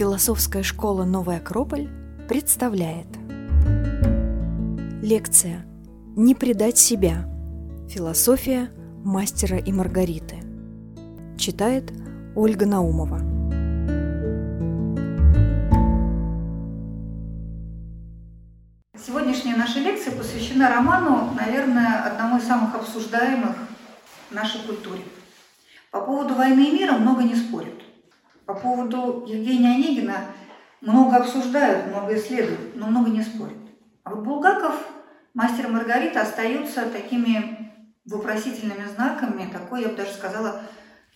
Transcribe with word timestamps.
Философская 0.00 0.62
школа 0.62 1.04
«Новый 1.04 1.36
Акрополь» 1.36 1.90
представляет 2.26 3.06
Лекция 5.02 5.66
«Не 6.16 6.34
предать 6.34 6.78
себя. 6.78 7.28
Философия 7.86 8.70
мастера 9.04 9.58
и 9.58 9.70
Маргариты» 9.70 10.36
Читает 11.36 11.92
Ольга 12.34 12.64
Наумова 12.64 13.18
Сегодняшняя 19.06 19.56
наша 19.56 19.80
лекция 19.80 20.16
посвящена 20.16 20.70
роману, 20.70 21.34
наверное, 21.38 22.04
одному 22.04 22.38
из 22.38 22.44
самых 22.44 22.74
обсуждаемых 22.74 23.54
в 24.30 24.34
нашей 24.34 24.62
культуре. 24.62 25.02
По 25.90 26.00
поводу 26.00 26.32
«Войны 26.32 26.70
и 26.70 26.72
мира» 26.72 26.92
много 26.92 27.22
не 27.22 27.34
спорят. 27.34 27.89
По 28.50 28.56
поводу 28.56 29.24
Евгения 29.28 29.76
Онегина 29.76 30.26
много 30.80 31.18
обсуждают, 31.18 31.86
много 31.86 32.16
исследуют, 32.16 32.74
но 32.74 32.88
много 32.88 33.08
не 33.08 33.22
спорят. 33.22 33.54
А 34.02 34.10
вот 34.10 34.24
Булгаков, 34.24 34.74
мастер 35.34 35.68
Маргарита 35.68 36.22
остаются 36.22 36.90
такими 36.90 37.72
вопросительными 38.04 38.86
знаками, 38.86 39.48
такой, 39.52 39.82
я 39.82 39.90
бы 39.90 39.94
даже 39.94 40.14
сказала, 40.14 40.62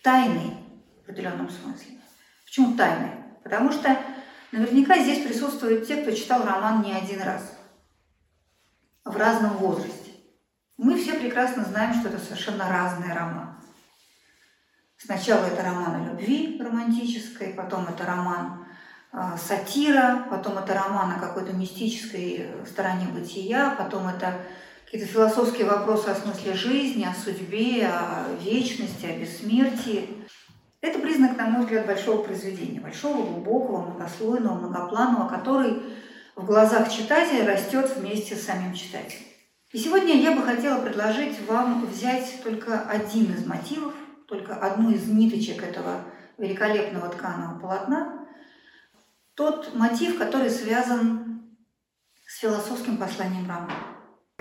тайной 0.01 0.53
в 0.97 1.01
определенном 1.01 1.49
смысле. 1.49 1.97
Почему 2.45 2.77
тайной? 2.77 3.11
Потому 3.43 3.69
что 3.73 3.97
наверняка 4.53 4.97
здесь 4.99 5.25
присутствуют 5.25 5.85
те, 5.85 5.97
кто 5.97 6.11
читал 6.11 6.45
роман 6.45 6.83
не 6.83 6.93
один 6.93 7.21
раз, 7.21 7.59
в 9.03 9.17
разном 9.17 9.57
возрасте. 9.57 10.11
Мы 10.77 10.97
все 10.97 11.15
прекрасно 11.15 11.65
знаем, 11.65 11.95
что 11.95 12.07
это 12.07 12.17
совершенно 12.17 12.69
разные 12.69 13.13
романы. 13.13 13.57
Сначала 15.05 15.45
это 15.45 15.61
роман 15.61 15.95
о 15.95 16.09
любви 16.09 16.59
романтической, 16.59 17.53
потом 17.53 17.87
это 17.87 18.07
роман 18.07 18.65
э, 19.13 19.17
сатира, 19.37 20.25
потом 20.31 20.57
это 20.57 20.73
роман 20.73 21.11
о 21.11 21.19
какой-то 21.19 21.53
мистической 21.53 22.47
стороне 22.65 23.07
бытия, 23.13 23.75
потом 23.77 24.07
это 24.07 24.33
какие-то 24.83 25.07
философские 25.07 25.67
вопросы 25.67 26.07
о 26.07 26.15
смысле 26.15 26.55
жизни, 26.55 27.05
о 27.05 27.13
судьбе, 27.13 27.85
о 27.85 28.33
вечности, 28.41 29.05
о 29.05 29.15
бессмертии. 29.19 30.09
Это 30.81 30.97
признак, 30.97 31.37
на 31.37 31.49
мой 31.49 31.61
взгляд, 31.65 31.85
большого 31.85 32.23
произведения, 32.23 32.79
большого, 32.79 33.27
глубокого, 33.27 33.85
многослойного, 33.85 34.57
многопланового, 34.57 35.29
который 35.29 35.83
в 36.35 36.45
глазах 36.45 36.91
читателя 36.91 37.45
растет 37.45 37.95
вместе 37.95 38.35
с 38.35 38.45
самим 38.45 38.73
читателем. 38.73 39.21
И 39.71 39.77
сегодня 39.77 40.15
я 40.19 40.31
бы 40.31 40.41
хотела 40.41 40.81
предложить 40.81 41.45
вам 41.47 41.85
взять 41.85 42.41
только 42.43 42.79
один 42.89 43.33
из 43.33 43.45
мотивов, 43.45 43.93
только 44.27 44.55
одну 44.55 44.91
из 44.91 45.07
ниточек 45.07 45.63
этого 45.63 46.01
великолепного 46.37 47.09
тканого 47.09 47.59
полотна, 47.59 48.27
тот 49.35 49.75
мотив, 49.75 50.17
который 50.17 50.49
связан 50.49 51.41
с 52.25 52.39
философским 52.39 52.97
посланием 52.97 53.47
романа. 53.47 53.73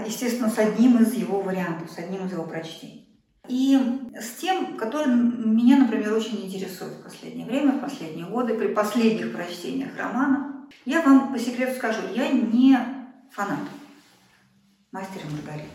Естественно, 0.05 0.51
с 0.51 0.59
одним 0.59 0.99
из 0.99 1.15
его 1.15 1.41
вариантов, 1.41 1.91
с 1.91 1.99
одним 1.99 2.27
из 2.27 2.33
его 2.33 2.45
прочтений. 2.45 3.05
И 3.49 3.79
с 4.19 4.41
тем, 4.41 4.77
который 4.77 5.13
меня, 5.13 5.77
например, 5.77 6.15
очень 6.15 6.47
интересует 6.47 6.95
в 6.95 7.03
последнее 7.03 7.47
время, 7.47 7.73
в 7.73 7.81
последние 7.81 8.27
годы, 8.27 8.55
при 8.55 8.69
последних 8.69 9.33
прочтениях 9.33 9.97
романа. 9.99 10.67
Я 10.87 11.03
вам 11.03 11.33
по 11.33 11.39
секрету 11.39 11.77
скажу, 11.77 12.01
я 12.15 12.31
не 12.31 12.77
фанат 13.31 13.61
мастера 14.93 15.29
Маргариты. 15.31 15.69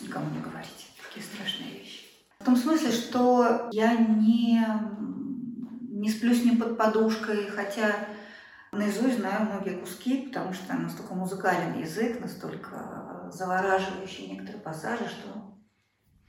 Никому 0.00 0.30
не 0.30 0.40
говорите, 0.40 0.86
такие 1.02 1.24
страшные 1.24 1.78
вещи. 1.78 2.01
В 2.42 2.44
том 2.44 2.56
смысле, 2.56 2.90
что 2.90 3.68
я 3.70 3.94
не, 3.94 4.66
не 5.90 6.10
сплю 6.10 6.34
с 6.34 6.44
ним 6.44 6.58
под 6.58 6.76
подушкой, 6.76 7.46
хотя 7.46 7.94
наизусть 8.72 9.20
знаю 9.20 9.46
многие 9.46 9.78
куски, 9.78 10.26
потому 10.26 10.52
что 10.52 10.74
настолько 10.74 11.14
музыкален 11.14 11.78
язык, 11.80 12.20
настолько 12.20 13.30
завораживающие 13.32 14.26
некоторые 14.26 14.60
пассажи, 14.60 15.04
что 15.04 15.54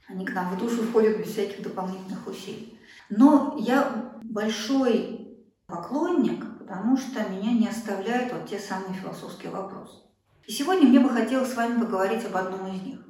они 0.06 0.24
к 0.24 0.32
нам 0.32 0.54
в 0.54 0.58
душу 0.60 0.84
входят 0.84 1.18
без 1.18 1.32
всяких 1.32 1.64
дополнительных 1.64 2.24
усилий. 2.28 2.78
Но 3.10 3.56
я 3.58 4.12
большой 4.22 5.36
поклонник, 5.66 6.60
потому 6.60 6.96
что 6.96 7.28
меня 7.28 7.54
не 7.54 7.66
оставляют 7.66 8.32
вот 8.32 8.46
те 8.48 8.60
самые 8.60 8.94
философские 8.94 9.50
вопросы. 9.50 9.96
И 10.46 10.52
сегодня 10.52 10.86
мне 10.86 11.00
бы 11.00 11.08
хотелось 11.08 11.52
с 11.52 11.56
вами 11.56 11.80
поговорить 11.80 12.24
об 12.24 12.36
одном 12.36 12.72
из 12.72 12.82
них. 12.82 13.00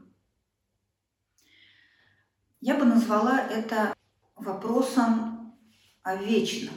Я 2.65 2.79
бы 2.79 2.87
назвала 2.87 3.41
это 3.41 3.95
вопросом 4.37 5.55
о 6.03 6.17
вечном 6.17 6.75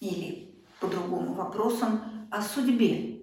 или 0.00 0.64
по-другому 0.80 1.34
вопросом 1.34 2.26
о 2.30 2.40
судьбе. 2.40 3.22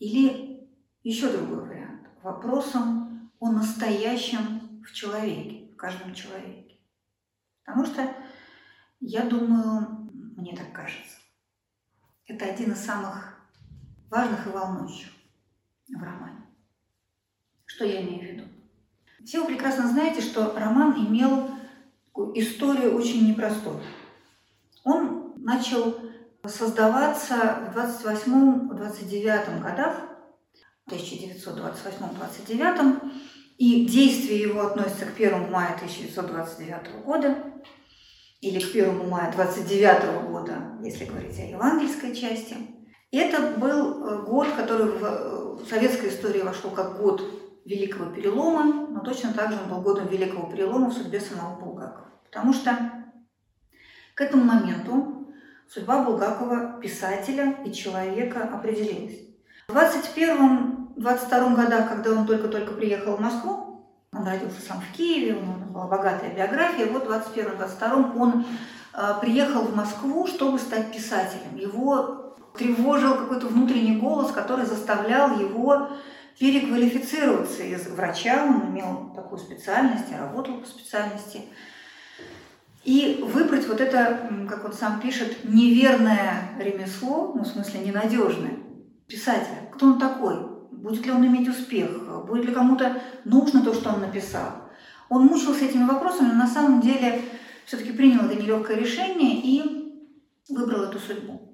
Или 0.00 0.68
еще 1.02 1.32
другой 1.32 1.66
вариант– 1.66 2.06
вопросом 2.22 3.32
о 3.40 3.50
настоящем 3.50 4.82
в 4.82 4.92
человеке, 4.92 5.72
в 5.72 5.76
каждом 5.76 6.12
человеке. 6.12 6.76
Потому 7.64 7.86
что, 7.86 8.14
я 9.00 9.24
думаю, 9.24 10.10
мне 10.36 10.54
так 10.54 10.74
кажется, 10.74 11.16
это 12.26 12.44
один 12.44 12.72
из 12.72 12.84
самых 12.84 13.40
важных 14.10 14.46
и 14.46 14.50
волнующих 14.50 15.10
в 15.88 16.02
романе. 16.02 16.42
Что 17.64 17.86
я 17.86 18.02
имею 18.02 18.20
в 18.20 18.24
виду? 18.24 18.57
Все 19.24 19.40
вы 19.40 19.46
прекрасно 19.48 19.88
знаете, 19.88 20.20
что 20.20 20.54
роман 20.56 20.94
имел 21.06 21.50
историю 22.34 22.96
очень 22.96 23.28
непростую. 23.28 23.80
Он 24.84 25.34
начал 25.36 25.96
создаваться 26.46 27.70
в 27.74 27.78
28-29 27.78 29.60
годах, 29.60 30.02
1928-29, 30.88 33.00
и 33.58 33.84
действие 33.86 34.42
его 34.42 34.60
относится 34.62 35.06
к 35.06 35.16
1 35.16 35.50
мая 35.50 35.74
1929 35.74 37.04
года 37.04 37.36
или 38.40 38.60
к 38.60 38.70
1 38.70 39.08
мая 39.08 39.32
29 39.32 40.30
года, 40.30 40.78
если 40.82 41.06
говорить 41.06 41.36
о 41.38 41.42
евангельской 41.42 42.14
части. 42.14 42.56
И 43.10 43.18
это 43.18 43.58
был 43.58 44.04
э, 44.04 44.22
год, 44.26 44.46
который 44.56 44.92
в 44.92 45.66
советской 45.68 46.10
истории 46.10 46.42
вошел 46.42 46.70
как 46.70 47.00
год 47.00 47.22
Великого 47.68 48.10
Перелома, 48.10 48.88
но 48.88 49.00
точно 49.00 49.34
так 49.34 49.52
же 49.52 49.58
он 49.62 49.68
был 49.68 49.82
годом 49.82 50.08
Великого 50.08 50.50
Перелома 50.50 50.88
в 50.88 50.94
судьбе 50.94 51.20
самого 51.20 51.60
Булгакова. 51.60 52.08
Потому 52.24 52.54
что 52.54 52.76
к 54.14 54.20
этому 54.22 54.44
моменту 54.44 55.28
судьба 55.68 56.02
Булгакова, 56.02 56.80
писателя 56.80 57.56
и 57.66 57.72
человека, 57.72 58.44
определилась. 58.44 59.18
В 59.68 59.76
21-22 59.76 61.54
годах, 61.54 61.90
когда 61.90 62.12
он 62.12 62.26
только-только 62.26 62.72
приехал 62.72 63.16
в 63.16 63.20
Москву, 63.20 63.86
он 64.14 64.24
родился 64.26 64.62
сам 64.66 64.80
в 64.80 64.96
Киеве, 64.96 65.34
у 65.34 65.42
него 65.42 65.70
была 65.70 65.86
богатая 65.88 66.34
биография, 66.34 66.86
вот 66.86 67.06
в 67.06 67.10
21-22 67.10 68.18
он 68.18 68.46
э, 68.94 69.14
приехал 69.20 69.60
в 69.60 69.76
Москву, 69.76 70.26
чтобы 70.26 70.58
стать 70.58 70.90
писателем. 70.90 71.54
Его 71.54 72.34
тревожил 72.56 73.16
какой-то 73.16 73.48
внутренний 73.48 73.98
голос, 73.98 74.32
который 74.32 74.64
заставлял 74.64 75.38
его 75.38 75.90
переквалифицироваться 76.38 77.62
из 77.62 77.86
врача, 77.88 78.44
он 78.44 78.70
имел 78.70 79.12
такую 79.14 79.38
специальность, 79.38 80.12
работал 80.12 80.58
по 80.58 80.66
специальности, 80.66 81.42
и 82.84 83.22
выбрать 83.22 83.66
вот 83.66 83.80
это, 83.80 84.30
как 84.48 84.64
он 84.64 84.72
сам 84.72 85.00
пишет, 85.00 85.44
неверное 85.44 86.50
ремесло, 86.58 87.32
ну, 87.34 87.42
в 87.42 87.46
смысле 87.46 87.80
ненадежное, 87.80 88.58
писателя. 89.06 89.68
Кто 89.72 89.86
он 89.86 89.98
такой? 89.98 90.36
Будет 90.70 91.04
ли 91.04 91.10
он 91.10 91.26
иметь 91.26 91.48
успех? 91.48 91.90
Будет 92.26 92.46
ли 92.46 92.54
кому-то 92.54 93.02
нужно 93.24 93.62
то, 93.62 93.74
что 93.74 93.90
он 93.90 94.00
написал? 94.00 94.70
Он 95.08 95.26
мучился 95.26 95.64
этими 95.64 95.84
вопросами, 95.84 96.28
но 96.28 96.34
на 96.34 96.46
самом 96.46 96.80
деле 96.80 97.20
все-таки 97.64 97.92
принял 97.92 98.24
это 98.24 98.40
нелегкое 98.40 98.76
решение 98.76 99.40
и 99.42 100.08
выбрал 100.48 100.84
эту 100.84 100.98
судьбу. 100.98 101.47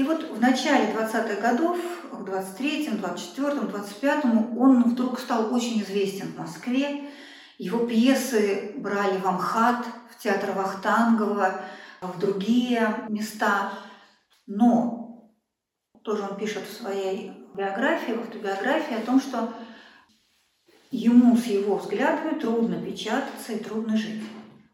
И 0.00 0.02
вот 0.02 0.30
в 0.30 0.40
начале 0.40 0.94
20-х 0.94 1.42
годов, 1.42 1.78
в 2.10 2.24
23-м, 2.24 2.94
24-м, 3.04 3.66
25-м, 3.66 4.56
он 4.56 4.82
вдруг 4.84 5.20
стал 5.20 5.54
очень 5.54 5.82
известен 5.82 6.28
в 6.28 6.38
Москве. 6.38 7.10
Его 7.58 7.86
пьесы 7.86 8.72
брали 8.78 9.18
в 9.18 9.26
Амхат, 9.26 9.84
в 10.10 10.22
театр 10.22 10.52
Вахтангова, 10.52 11.60
в 12.00 12.18
другие 12.18 13.04
места. 13.10 13.74
Но 14.46 15.30
тоже 16.02 16.22
он 16.22 16.38
пишет 16.38 16.66
в 16.66 16.72
своей 16.72 17.32
биографии, 17.54 18.12
в 18.12 18.20
автобиографии 18.20 18.96
о 18.96 19.04
том, 19.04 19.20
что 19.20 19.52
ему 20.90 21.36
с 21.36 21.44
его 21.44 21.76
взглядами 21.76 22.40
трудно 22.40 22.82
печататься 22.82 23.52
и 23.52 23.62
трудно 23.62 23.98
жить. 23.98 24.24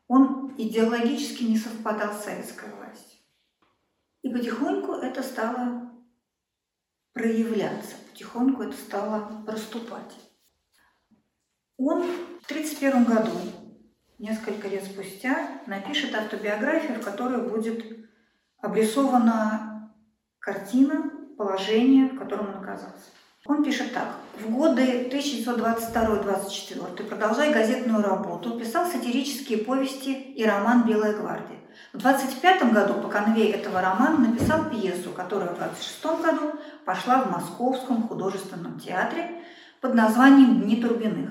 Он 0.06 0.54
идеологически 0.56 1.42
не 1.42 1.58
совпадал 1.58 2.14
с 2.14 2.22
советской 2.22 2.72
властью. 2.76 3.15
И 4.26 4.28
потихоньку 4.28 4.94
это 4.94 5.22
стало 5.22 5.88
проявляться, 7.12 7.94
потихоньку 8.10 8.64
это 8.64 8.76
стало 8.76 9.44
проступать. 9.46 10.16
Он 11.76 12.02
в 12.02 12.44
1931 12.50 13.04
году, 13.04 13.30
несколько 14.18 14.66
лет 14.66 14.82
спустя, 14.82 15.60
напишет 15.68 16.12
автобиографию, 16.12 17.00
в 17.00 17.04
которой 17.04 17.48
будет 17.48 18.08
обрисована 18.58 19.94
картина, 20.40 21.08
положение, 21.38 22.08
в 22.08 22.18
котором 22.18 22.48
он 22.48 22.64
оказался. 22.64 23.12
Он 23.48 23.62
пишет 23.62 23.92
так. 23.94 24.16
В 24.40 24.50
годы 24.50 25.08
1922-24, 25.10 27.04
продолжая 27.04 27.52
газетную 27.52 28.02
работу, 28.02 28.58
писал 28.58 28.86
сатирические 28.86 29.58
повести 29.58 30.10
и 30.10 30.44
роман 30.44 30.84
«Белая 30.86 31.12
гвардия». 31.14 31.58
В 31.92 31.98
25 31.98 32.72
году 32.72 32.94
по 32.94 33.08
конве 33.08 33.50
этого 33.50 33.80
романа 33.80 34.18
написал 34.18 34.68
пьесу, 34.68 35.12
которая 35.12 35.50
в 35.50 35.58
26 35.58 36.04
году 36.22 36.52
пошла 36.84 37.22
в 37.22 37.30
Московском 37.30 38.08
художественном 38.08 38.80
театре 38.80 39.42
под 39.80 39.94
названием 39.94 40.62
«Дни 40.62 40.76
Турбиных» 40.76 41.30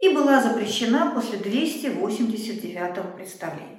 и 0.00 0.10
была 0.10 0.40
запрещена 0.42 1.10
после 1.14 1.38
289 1.38 3.14
представления. 3.16 3.77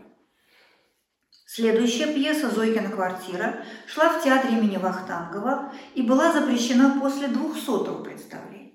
Следующая 1.52 2.14
пьеса 2.14 2.52
«Зойкина 2.52 2.90
квартира» 2.90 3.66
шла 3.88 4.10
в 4.10 4.24
театре 4.24 4.56
имени 4.56 4.78
Вахтангова 4.78 5.74
и 5.96 6.04
была 6.04 6.32
запрещена 6.32 7.00
после 7.02 7.28
200-го 7.28 8.04
представления. 8.04 8.74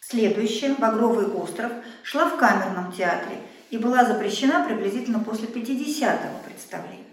Следующая 0.00 0.74
«Багровый 0.74 1.28
остров» 1.28 1.70
шла 2.02 2.28
в 2.28 2.36
камерном 2.36 2.90
театре 2.90 3.42
и 3.70 3.78
была 3.78 4.04
запрещена 4.04 4.64
приблизительно 4.64 5.20
после 5.20 5.46
50-го 5.46 6.44
представления. 6.44 7.04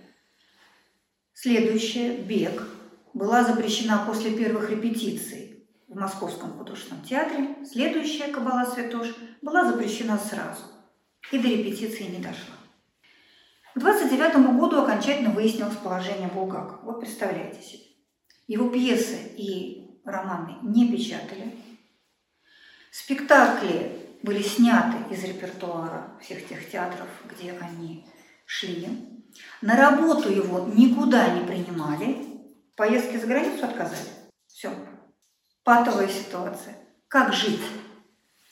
Следующая 1.35 2.17
«Бег» 2.17 2.67
была 3.13 3.43
запрещена 3.43 4.05
после 4.07 4.31
первых 4.31 4.71
репетиций 4.71 5.67
в 5.87 5.95
Московском 5.95 6.53
художественном 6.53 7.05
театре. 7.05 7.55
Следующая 7.71 8.29
«Кабала 8.29 8.65
Святош» 8.65 9.09
была 9.43 9.71
запрещена 9.71 10.17
сразу 10.17 10.63
и 11.31 11.37
до 11.37 11.49
репетиции 11.49 12.05
не 12.05 12.17
дошла. 12.17 12.62
К 13.75 13.79
29 13.79 14.55
году 14.55 14.81
окончательно 14.81 15.31
выяснилось 15.31 15.75
положение 15.77 16.27
Булгакова. 16.27 16.79
Вот 16.83 16.99
представляете 16.99 17.61
себе. 17.61 17.83
Его 18.47 18.69
пьесы 18.69 19.17
и 19.35 19.99
романы 20.05 20.57
не 20.61 20.91
печатали. 20.91 21.55
Спектакли 22.91 24.17
были 24.21 24.43
сняты 24.43 24.97
из 25.11 25.23
репертуара 25.23 26.11
всех 26.21 26.47
тех 26.47 26.69
театров, 26.69 27.07
где 27.31 27.53
они 27.53 28.05
шли. 28.45 29.23
На 29.61 29.75
работу 29.75 30.31
его 30.31 30.67
никуда 30.67 31.29
не 31.29 31.43
принимали. 31.45 32.27
Поездки 32.75 33.17
за 33.17 33.25
границу 33.25 33.65
отказали. 33.65 34.09
Все. 34.45 34.71
Патовая 35.63 36.09
ситуация. 36.09 36.75
Как 37.07 37.33
жить? 37.33 37.61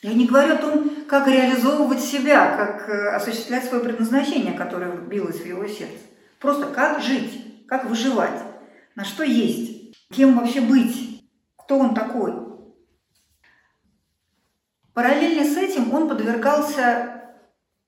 Я 0.02 0.14
не 0.14 0.26
говорю 0.26 0.54
о 0.54 0.58
том, 0.58 0.91
как 1.12 1.28
реализовывать 1.28 2.00
себя, 2.00 2.56
как 2.56 2.88
э, 2.88 3.10
осуществлять 3.10 3.66
свое 3.66 3.84
предназначение, 3.84 4.54
которое 4.54 4.96
билось 4.96 5.42
в 5.42 5.44
его 5.44 5.66
сердце. 5.66 5.98
Просто 6.38 6.68
как 6.68 7.02
жить, 7.02 7.66
как 7.68 7.84
выживать, 7.84 8.40
на 8.94 9.04
что 9.04 9.22
есть, 9.22 9.94
кем 10.10 10.38
вообще 10.38 10.62
быть, 10.62 11.22
кто 11.58 11.78
он 11.80 11.94
такой. 11.94 12.32
Параллельно 14.94 15.44
с 15.44 15.54
этим 15.58 15.92
он 15.92 16.08
подвергался, 16.08 17.34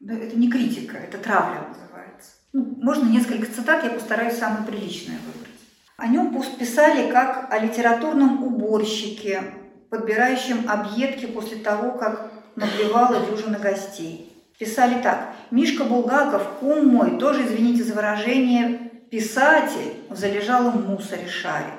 это 0.07 0.37
не 0.37 0.51
критика, 0.51 0.99
это 0.99 1.17
травля 1.17 1.67
называется. 1.67 2.33
Ну, 2.53 2.77
можно 2.83 3.09
несколько 3.09 3.47
цитат, 3.47 3.85
я 3.85 3.91
постараюсь 3.91 4.37
самые 4.37 4.67
приличные 4.67 5.17
выбрать. 5.21 5.55
О 5.97 6.09
нем 6.09 6.39
писали 6.59 7.11
как 7.11 7.51
о 7.51 7.59
литературном 7.59 8.45
уборщике, 8.45 9.45
подбирающим 9.89 10.69
объедки 10.69 11.25
после 11.25 11.57
того, 11.57 11.93
как 11.93 12.34
наблевала 12.57 13.21
дюжина 13.27 13.59
гостей. 13.59 14.31
Писали 14.59 15.03
так. 15.03 15.35
«Мишка 15.51 15.85
Булгаков, 15.85 16.47
кум 16.61 16.87
мой, 16.87 17.19
тоже, 17.19 17.45
извините 17.45 17.83
за 17.83 17.95
выражение, 17.95 18.91
писатель 19.11 19.95
в 20.09 20.17
залежалом 20.17 20.87
мусоре 20.87 21.29
шарит. 21.29 21.75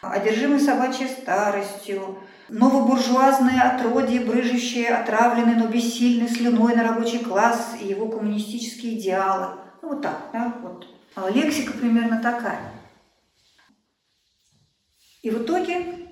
Одержимый 0.00 0.60
собачьей 0.60 1.08
старостью, 1.08 2.18
новобуржуазное 2.48 3.60
отродье, 3.60 4.20
брыжущее, 4.20 4.88
отравленное, 4.88 5.56
но 5.56 5.66
бессильной 5.66 6.28
слюной 6.28 6.74
на 6.74 6.82
рабочий 6.82 7.18
класс 7.18 7.74
и 7.80 7.86
его 7.86 8.08
коммунистические 8.08 8.98
идеалы». 8.98 9.58
Ну 9.82 9.90
вот 9.90 10.02
так, 10.02 10.30
да, 10.32 10.54
вот. 10.62 10.86
А 11.14 11.28
лексика 11.28 11.74
примерно 11.74 12.20
такая. 12.22 12.72
И 15.22 15.30
в 15.30 15.42
итоге 15.42 16.03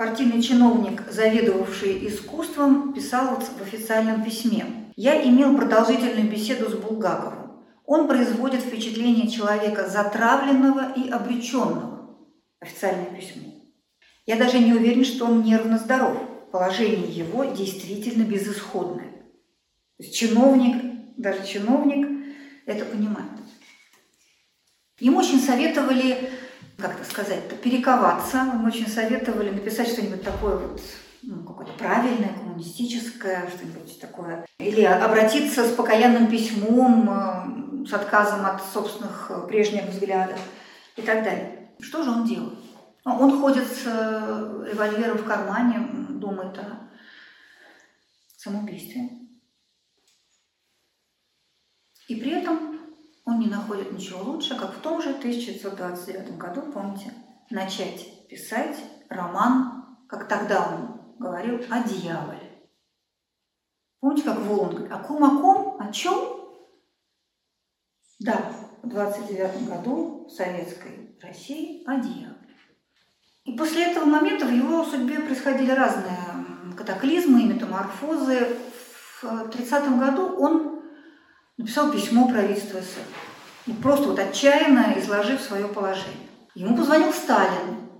партийный 0.00 0.40
чиновник, 0.40 1.02
заведовавший 1.10 2.08
искусством, 2.08 2.94
писал 2.94 3.38
в 3.38 3.60
официальном 3.60 4.24
письме. 4.24 4.64
«Я 4.96 5.22
имел 5.28 5.54
продолжительную 5.58 6.26
беседу 6.26 6.70
с 6.70 6.72
Булгаковым. 6.72 7.66
Он 7.84 8.08
производит 8.08 8.62
впечатление 8.62 9.28
человека 9.28 9.90
затравленного 9.90 10.94
и 10.94 11.10
обреченного». 11.10 12.16
Официальное 12.60 13.10
письмо. 13.14 13.52
«Я 14.24 14.36
даже 14.36 14.58
не 14.58 14.72
уверен, 14.72 15.04
что 15.04 15.26
он 15.26 15.42
нервно 15.42 15.76
здоров. 15.76 16.16
Положение 16.50 17.06
его 17.06 17.44
действительно 17.44 18.22
безысходное». 18.22 19.10
То 19.98 20.04
есть 20.04 20.16
чиновник, 20.16 21.18
даже 21.18 21.46
чиновник 21.46 22.08
это 22.64 22.86
понимает. 22.86 23.32
Ему 24.98 25.18
очень 25.18 25.40
советовали 25.40 26.30
как 26.80 26.94
это 26.98 27.08
сказать, 27.08 27.60
перековаться. 27.60 28.44
Мы 28.44 28.68
очень 28.68 28.88
советовали 28.88 29.50
написать 29.50 29.88
что-нибудь 29.88 30.22
такое 30.22 30.56
вот 30.56 30.80
ну, 31.22 31.44
какое-то 31.44 31.72
правильное, 31.74 32.32
коммунистическое, 32.32 33.48
что-нибудь 33.50 34.00
такое. 34.00 34.46
Или 34.58 34.82
обратиться 34.82 35.64
с 35.64 35.72
покаянным 35.74 36.28
письмом, 36.28 37.08
э, 37.10 37.86
с 37.86 37.92
отказом 37.92 38.46
от 38.46 38.62
собственных 38.62 39.30
э, 39.30 39.46
прежних 39.46 39.84
взглядов 39.84 40.40
и 40.96 41.02
так 41.02 41.22
далее. 41.22 41.70
Что 41.80 42.02
же 42.02 42.10
он 42.10 42.24
делает? 42.24 42.58
Ну, 43.04 43.16
он 43.16 43.40
ходит 43.40 43.66
с 43.66 43.82
э, 43.84 44.64
револьвером 44.72 45.18
в 45.18 45.24
кармане, 45.24 45.86
думает 46.10 46.58
о 46.58 46.88
самоубийстве. 48.36 49.10
И 52.08 52.16
при 52.16 52.32
этом 52.32 52.79
он 53.24 53.38
не 53.38 53.46
находит 53.46 53.92
ничего 53.92 54.22
лучше, 54.22 54.56
как 54.58 54.74
в 54.74 54.80
том 54.80 55.02
же 55.02 55.10
1929 55.10 56.36
году, 56.36 56.62
помните, 56.72 57.12
начать 57.50 58.28
писать 58.28 58.76
роман, 59.08 59.98
как 60.08 60.28
тогда 60.28 60.68
он 60.68 61.18
говорил, 61.18 61.60
о 61.70 61.82
дьяволе. 61.82 62.68
Помните, 64.00 64.22
как 64.24 64.38
Волан 64.38 64.70
говорит, 64.70 64.92
о 64.92 64.98
ком, 64.98 65.24
о 65.24 65.40
ком, 65.40 65.76
о 65.80 65.92
чем? 65.92 66.40
Да, 68.20 68.52
в 68.82 68.88
29 68.88 69.68
году 69.68 70.26
в 70.26 70.30
советской 70.30 71.18
России 71.20 71.84
о 71.86 72.00
дьяволе. 72.00 72.36
И 73.44 73.56
после 73.56 73.90
этого 73.90 74.04
момента 74.04 74.46
в 74.46 74.52
его 74.52 74.84
судьбе 74.84 75.20
происходили 75.20 75.70
разные 75.70 76.74
катаклизмы 76.76 77.42
и 77.42 77.46
метаморфозы. 77.46 78.56
В 79.22 79.48
30 79.48 79.98
году 79.98 80.36
он 80.38 80.79
написал 81.60 81.92
письмо 81.92 82.26
правительству 82.26 82.80
СССР. 82.80 83.74
Просто 83.82 84.08
вот 84.08 84.18
отчаянно 84.18 84.94
изложив 84.98 85.40
свое 85.40 85.68
положение. 85.68 86.28
Ему 86.54 86.76
позвонил 86.76 87.12
Сталин. 87.12 87.90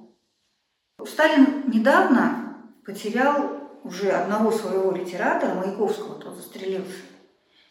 Сталин 1.07 1.64
недавно 1.71 2.57
потерял 2.85 3.61
уже 3.85 4.11
одного 4.11 4.50
своего 4.50 4.93
литератора, 4.93 5.55
Маяковского, 5.55 6.19
тот 6.19 6.37
застрелился. 6.37 7.02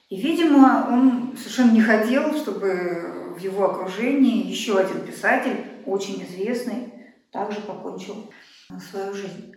И, 0.10 0.22
видимо, 0.22 0.88
он 0.91 1.36
совершенно 1.38 1.72
не 1.72 1.81
хотел, 1.81 2.36
чтобы 2.36 3.34
в 3.36 3.39
его 3.39 3.65
окружении 3.65 4.48
еще 4.48 4.77
один 4.77 5.01
писатель, 5.01 5.65
очень 5.86 6.24
известный, 6.24 6.93
также 7.31 7.62
покончил 7.62 8.31
свою 8.89 9.13
жизнь. 9.13 9.53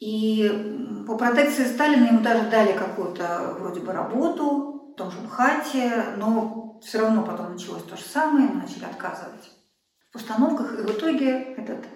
И 0.00 1.04
по 1.06 1.16
протекции 1.16 1.64
Сталина 1.64 2.06
ему 2.06 2.20
даже 2.20 2.50
дали 2.50 2.72
какую-то 2.72 3.56
вроде 3.58 3.80
бы 3.80 3.92
работу, 3.92 4.71
в 4.92 4.96
том 4.96 5.10
же 5.10 5.20
МХАТе, 5.20 6.14
но 6.18 6.78
все 6.82 7.00
равно 7.00 7.24
потом 7.24 7.52
началось 7.52 7.82
то 7.84 7.96
же 7.96 8.02
самое, 8.02 8.48
мы 8.48 8.62
начали 8.62 8.84
отказывать 8.84 9.50
в 10.08 10.12
постановках, 10.12 10.78
и 10.78 10.82
в 10.82 10.90
итоге 10.90 11.54
этот 11.54 11.86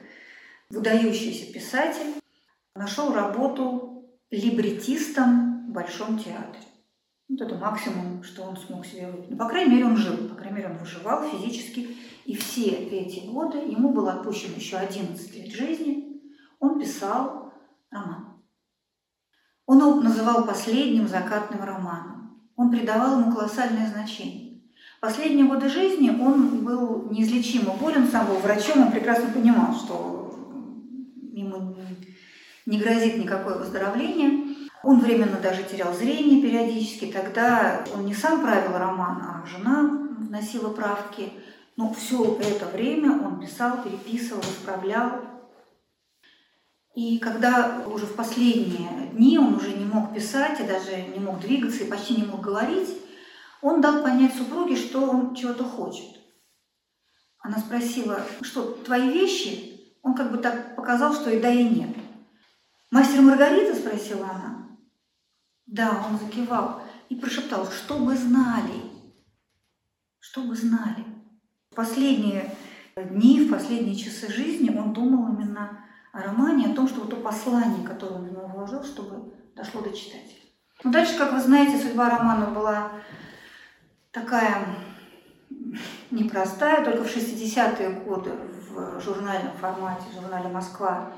выдающийся 0.70 1.52
писатель 1.52 2.14
нашел 2.74 3.12
работу 3.12 4.08
либретистом 4.30 5.68
в 5.68 5.72
Большом 5.72 6.18
театре. 6.18 6.62
Вот 7.28 7.40
это 7.40 7.56
максимум, 7.56 8.22
что 8.22 8.42
он 8.42 8.56
смог 8.56 8.86
себе 8.86 9.10
выпить. 9.10 9.30
Ну, 9.30 9.36
по 9.36 9.48
крайней 9.48 9.72
мере, 9.72 9.86
он 9.86 9.96
жил, 9.96 10.28
по 10.28 10.36
крайней 10.36 10.56
мере, 10.56 10.68
он 10.70 10.78
выживал 10.78 11.28
физически. 11.28 11.96
И 12.24 12.36
все 12.36 12.70
эти 12.70 13.26
годы, 13.26 13.58
ему 13.58 13.90
было 13.92 14.12
отпущено 14.12 14.56
еще 14.56 14.76
11 14.76 15.34
лет 15.34 15.52
жизни, 15.52 16.22
он 16.60 16.80
писал 16.80 17.52
роман. 17.90 18.42
Он 19.66 19.78
его 19.78 19.94
называл 20.00 20.46
последним 20.46 21.08
закатным 21.08 21.62
романом. 21.64 22.15
Он 22.56 22.70
придавал 22.70 23.20
ему 23.20 23.32
колоссальное 23.32 23.86
значение. 23.86 24.60
Последние 25.00 25.46
годы 25.46 25.68
жизни 25.68 26.08
он 26.08 26.64
был 26.64 27.10
неизлечимо 27.10 27.74
болен, 27.74 28.08
сам 28.08 28.26
был 28.26 28.36
врачом, 28.36 28.86
он 28.86 28.90
прекрасно 28.90 29.28
понимал, 29.28 29.74
что 29.74 30.34
ему 31.32 31.76
не 32.64 32.78
грозит 32.78 33.18
никакое 33.18 33.58
выздоровление. 33.58 34.56
Он 34.82 35.00
временно 35.00 35.38
даже 35.40 35.64
терял 35.64 35.92
зрение 35.92 36.42
периодически. 36.42 37.12
Тогда 37.12 37.84
он 37.94 38.06
не 38.06 38.14
сам 38.14 38.40
правил 38.40 38.78
роман, 38.78 39.22
а 39.22 39.46
жена 39.46 39.82
вносила 40.18 40.70
правки. 40.70 41.32
Но 41.76 41.92
все 41.92 42.38
это 42.40 42.66
время 42.66 43.12
он 43.12 43.38
писал, 43.38 43.82
переписывал, 43.82 44.40
исправлял. 44.40 45.35
И 46.96 47.18
когда 47.18 47.82
уже 47.86 48.06
в 48.06 48.16
последние 48.16 49.08
дни 49.12 49.38
он 49.38 49.56
уже 49.56 49.76
не 49.76 49.84
мог 49.84 50.14
писать 50.14 50.58
и 50.60 50.66
даже 50.66 50.96
не 51.02 51.18
мог 51.20 51.40
двигаться 51.40 51.84
и 51.84 51.90
почти 51.90 52.16
не 52.16 52.24
мог 52.24 52.40
говорить, 52.40 52.88
он 53.60 53.82
дал 53.82 54.02
понять 54.02 54.34
супруге, 54.34 54.76
что 54.76 55.02
он 55.02 55.34
чего-то 55.34 55.62
хочет. 55.62 56.08
Она 57.38 57.58
спросила, 57.58 58.22
что 58.40 58.72
твои 58.82 59.10
вещи? 59.10 59.98
Он 60.00 60.14
как 60.14 60.32
бы 60.32 60.38
так 60.38 60.74
показал, 60.74 61.12
что 61.12 61.28
и 61.28 61.38
да, 61.38 61.50
и 61.50 61.64
нет. 61.64 61.94
«Мастер 62.90 63.20
Маргарита?»– 63.20 63.74
спросила 63.78 64.30
она. 64.30 64.68
Да, 65.66 66.06
он 66.08 66.18
закивал 66.18 66.80
и 67.10 67.16
прошептал, 67.16 67.70
чтобы 67.70 68.16
знали, 68.16 68.80
чтобы 70.18 70.56
знали. 70.56 71.04
В 71.70 71.74
последние 71.74 72.54
дни, 72.96 73.42
в 73.42 73.50
последние 73.50 73.96
часы 73.96 74.32
жизни 74.32 74.70
он 74.70 74.94
думал 74.94 75.34
именно 75.34 75.85
романе, 76.22 76.66
о 76.66 76.74
том, 76.74 76.88
что 76.88 77.00
вот 77.00 77.10
то 77.10 77.16
послание, 77.16 77.86
которое 77.86 78.16
он 78.16 78.24
в 78.24 78.32
него 78.32 78.46
вложил, 78.46 78.82
чтобы 78.84 79.32
дошло 79.54 79.80
до 79.80 79.90
читателя. 79.90 80.42
Ну, 80.84 80.90
дальше, 80.90 81.16
как 81.18 81.32
вы 81.32 81.40
знаете, 81.40 81.78
судьба 81.78 82.10
романа 82.10 82.46
была 82.46 82.92
такая 84.10 84.66
непростая. 86.10 86.84
Только 86.84 87.04
в 87.04 87.16
60-е 87.16 87.90
годы 88.00 88.32
в 88.70 89.00
журнальном 89.00 89.56
формате, 89.56 90.02
в 90.10 90.20
журнале 90.20 90.48
«Москва» 90.48 91.12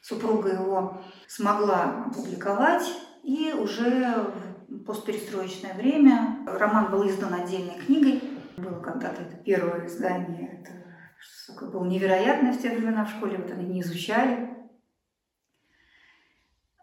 супруга 0.00 0.50
его 0.50 1.00
смогла 1.26 2.06
опубликовать. 2.06 2.90
И 3.22 3.54
уже 3.58 4.32
в 4.68 4.84
постперестроечное 4.84 5.74
время 5.74 6.38
роман 6.46 6.90
был 6.90 7.06
издан 7.08 7.34
отдельной 7.34 7.78
книгой. 7.78 8.22
Было 8.56 8.80
когда-то 8.80 9.22
первое 9.44 9.86
издание. 9.86 10.60
Это 10.60 10.83
что 11.24 11.66
было 11.66 11.84
невероятное 11.84 12.52
в 12.52 12.60
те 12.60 12.70
времена 12.70 13.04
в 13.04 13.10
школе. 13.10 13.38
Вот 13.38 13.50
они 13.50 13.66
не 13.66 13.80
изучали. 13.80 14.50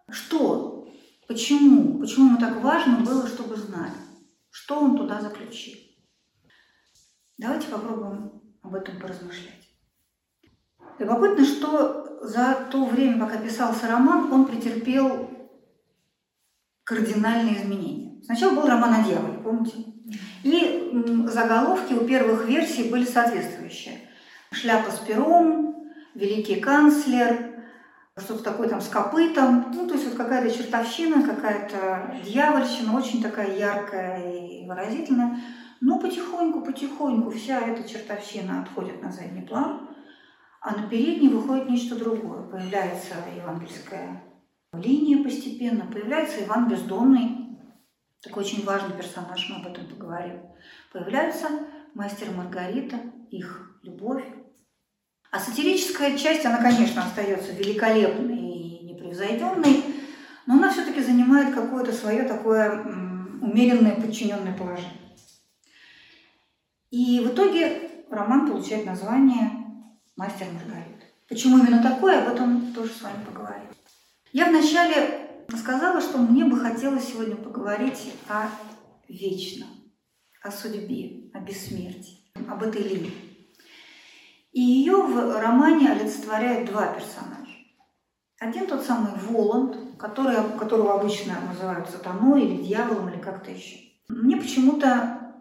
Что? 0.10 0.88
Почему? 1.28 2.00
Почему 2.00 2.30
ему 2.30 2.38
так 2.40 2.62
важно 2.62 2.98
было, 2.98 3.28
чтобы 3.28 3.56
знали? 3.56 3.94
Что 4.50 4.80
он 4.80 4.98
туда 4.98 5.22
заключил? 5.22 5.78
Давайте 7.38 7.68
попробуем 7.68 8.42
об 8.62 8.76
этом 8.76 9.00
поразмышлять. 9.00 9.70
Любопытно, 11.00 11.46
что 11.46 12.20
за 12.22 12.68
то 12.72 12.86
время, 12.86 13.20
пока 13.20 13.38
писался 13.38 13.88
роман, 13.88 14.32
он 14.32 14.46
претерпел 14.46 15.30
кардинальные 16.84 17.62
изменения. 17.62 18.22
Сначала 18.24 18.54
был 18.54 18.68
роман 18.68 18.94
о 18.94 19.04
дьяволе, 19.04 19.40
помните? 19.40 19.86
И 20.44 20.92
заголовки 21.28 21.94
у 21.94 22.06
первых 22.06 22.46
версий 22.48 22.90
были 22.90 23.06
соответствующие. 23.06 24.01
«Шляпа 24.52 24.92
с 24.92 25.00
пером», 25.00 25.92
«Великий 26.14 26.60
канцлер», 26.60 27.52
что-то 28.18 28.44
такое 28.44 28.70
там 28.70 28.82
с 28.82 28.90
копытом. 28.90 29.72
Ну, 29.74 29.88
то 29.88 29.94
есть 29.94 30.06
вот 30.08 30.16
какая-то 30.16 30.56
чертовщина, 30.56 31.24
какая-то 31.24 32.18
дьявольщина, 32.26 32.98
очень 32.98 33.22
такая 33.24 33.58
яркая 33.58 34.34
и 34.34 34.68
выразительная. 34.68 35.40
Но 35.80 35.98
потихоньку, 36.00 36.62
потихоньку 36.62 37.32
вся 37.32 37.60
эта 37.60 37.88
чертовщина 37.88 38.62
отходит 38.62 39.02
на 39.02 39.12
задний 39.12 39.42
план, 39.42 39.90
а 40.60 40.76
на 40.76 40.88
передний 40.88 41.30
выходит 41.30 41.70
нечто 41.70 41.96
другое. 41.96 42.44
Появляется 42.44 43.16
евангельская 43.36 44.22
линия 44.74 45.24
постепенно, 45.24 45.86
появляется 45.86 46.44
Иван 46.44 46.70
Бездомный, 46.70 47.58
такой 48.22 48.44
очень 48.44 48.64
важный 48.64 48.96
персонаж, 48.96 49.50
мы 49.50 49.56
об 49.58 49.72
этом 49.72 49.88
поговорим. 49.88 50.42
Появляются 50.94 51.48
мастер 51.94 52.28
Маргарита, 52.32 52.98
их 53.32 53.80
любовь. 53.82 54.24
А 55.32 55.40
сатирическая 55.40 56.18
часть, 56.18 56.46
она, 56.46 56.58
конечно, 56.58 57.06
остается 57.06 57.54
великолепной 57.54 58.38
и 58.38 58.84
непревзойденной, 58.84 59.84
но 60.46 60.56
она 60.56 60.72
все-таки 60.72 61.02
занимает 61.02 61.56
какое-то 61.56 61.94
свое 61.94 62.24
такое 62.24 62.84
умеренное 63.42 63.96
подчиненное 63.96 64.56
положение. 64.58 64.92
И 66.90 67.22
в 67.22 67.30
итоге 67.30 68.04
роман 68.10 68.52
получает 68.52 68.86
название 68.86 69.52
«Мастер 70.18 70.48
Маргарита». 70.52 71.06
Почему 71.30 71.60
именно 71.60 71.82
такое, 71.82 72.22
об 72.22 72.34
этом 72.34 72.74
тоже 72.74 72.92
с 72.92 73.02
вами 73.02 73.24
поговорим. 73.26 73.70
Я 74.34 74.48
вначале 74.48 75.46
сказала, 75.58 76.02
что 76.02 76.18
мне 76.18 76.44
бы 76.44 76.60
хотелось 76.60 77.08
сегодня 77.08 77.38
поговорить 77.38 78.12
о 78.28 78.50
вечном, 79.08 79.70
о 80.42 80.52
судьбе, 80.52 81.30
о 81.34 81.40
бессмертии, 81.40 82.34
об 82.50 82.64
этой 82.64 82.84
линии. 82.84 83.31
И 84.52 84.62
ее 84.62 84.98
в 84.98 85.40
романе 85.40 85.92
олицетворяют 85.92 86.70
два 86.70 86.88
персонажа. 86.88 87.56
Один 88.40 88.68
тот 88.68 88.84
самый 88.84 89.12
Воланд, 89.30 89.78
который, 89.98 90.36
которого 90.58 91.00
обычно 91.00 91.36
называют 91.48 91.90
сатаной 91.90 92.44
или 92.44 92.64
дьяволом 92.64 93.10
или 93.10 93.22
как-то 93.22 93.52
еще. 93.52 93.78
Мне 94.10 94.36
почему-то 94.36 95.36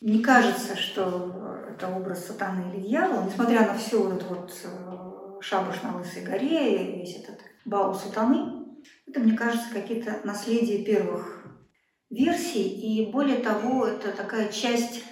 не 0.00 0.22
кажется, 0.22 0.76
что 0.76 1.64
это 1.68 1.88
образ 1.88 2.26
сатаны 2.26 2.72
или 2.72 2.86
дьявола, 2.86 3.24
несмотря 3.24 3.66
на 3.66 3.74
всю 3.74 4.04
вот 4.04 4.12
эту 4.14 4.26
вот 4.26 4.52
э, 4.64 5.40
шабаш 5.40 5.82
на 5.82 5.96
Лысой 5.96 6.24
горе 6.24 6.76
и 6.76 7.00
весь 7.00 7.16
этот 7.16 7.40
бал 7.64 7.94
сатаны, 7.94 8.64
это, 9.06 9.20
мне 9.20 9.36
кажется, 9.36 9.66
какие-то 9.72 10.20
наследия 10.24 10.84
первых 10.84 11.46
версий, 12.10 12.62
и 12.62 13.10
более 13.10 13.38
того, 13.38 13.86
это 13.86 14.12
такая 14.12 14.48
часть 14.52 15.02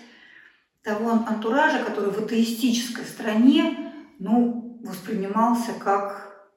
того 0.82 1.10
антуража, 1.10 1.84
который 1.84 2.10
в 2.10 2.18
атеистической 2.24 3.04
стране 3.04 3.92
ну, 4.18 4.80
воспринимался 4.84 5.74
как 5.74 6.50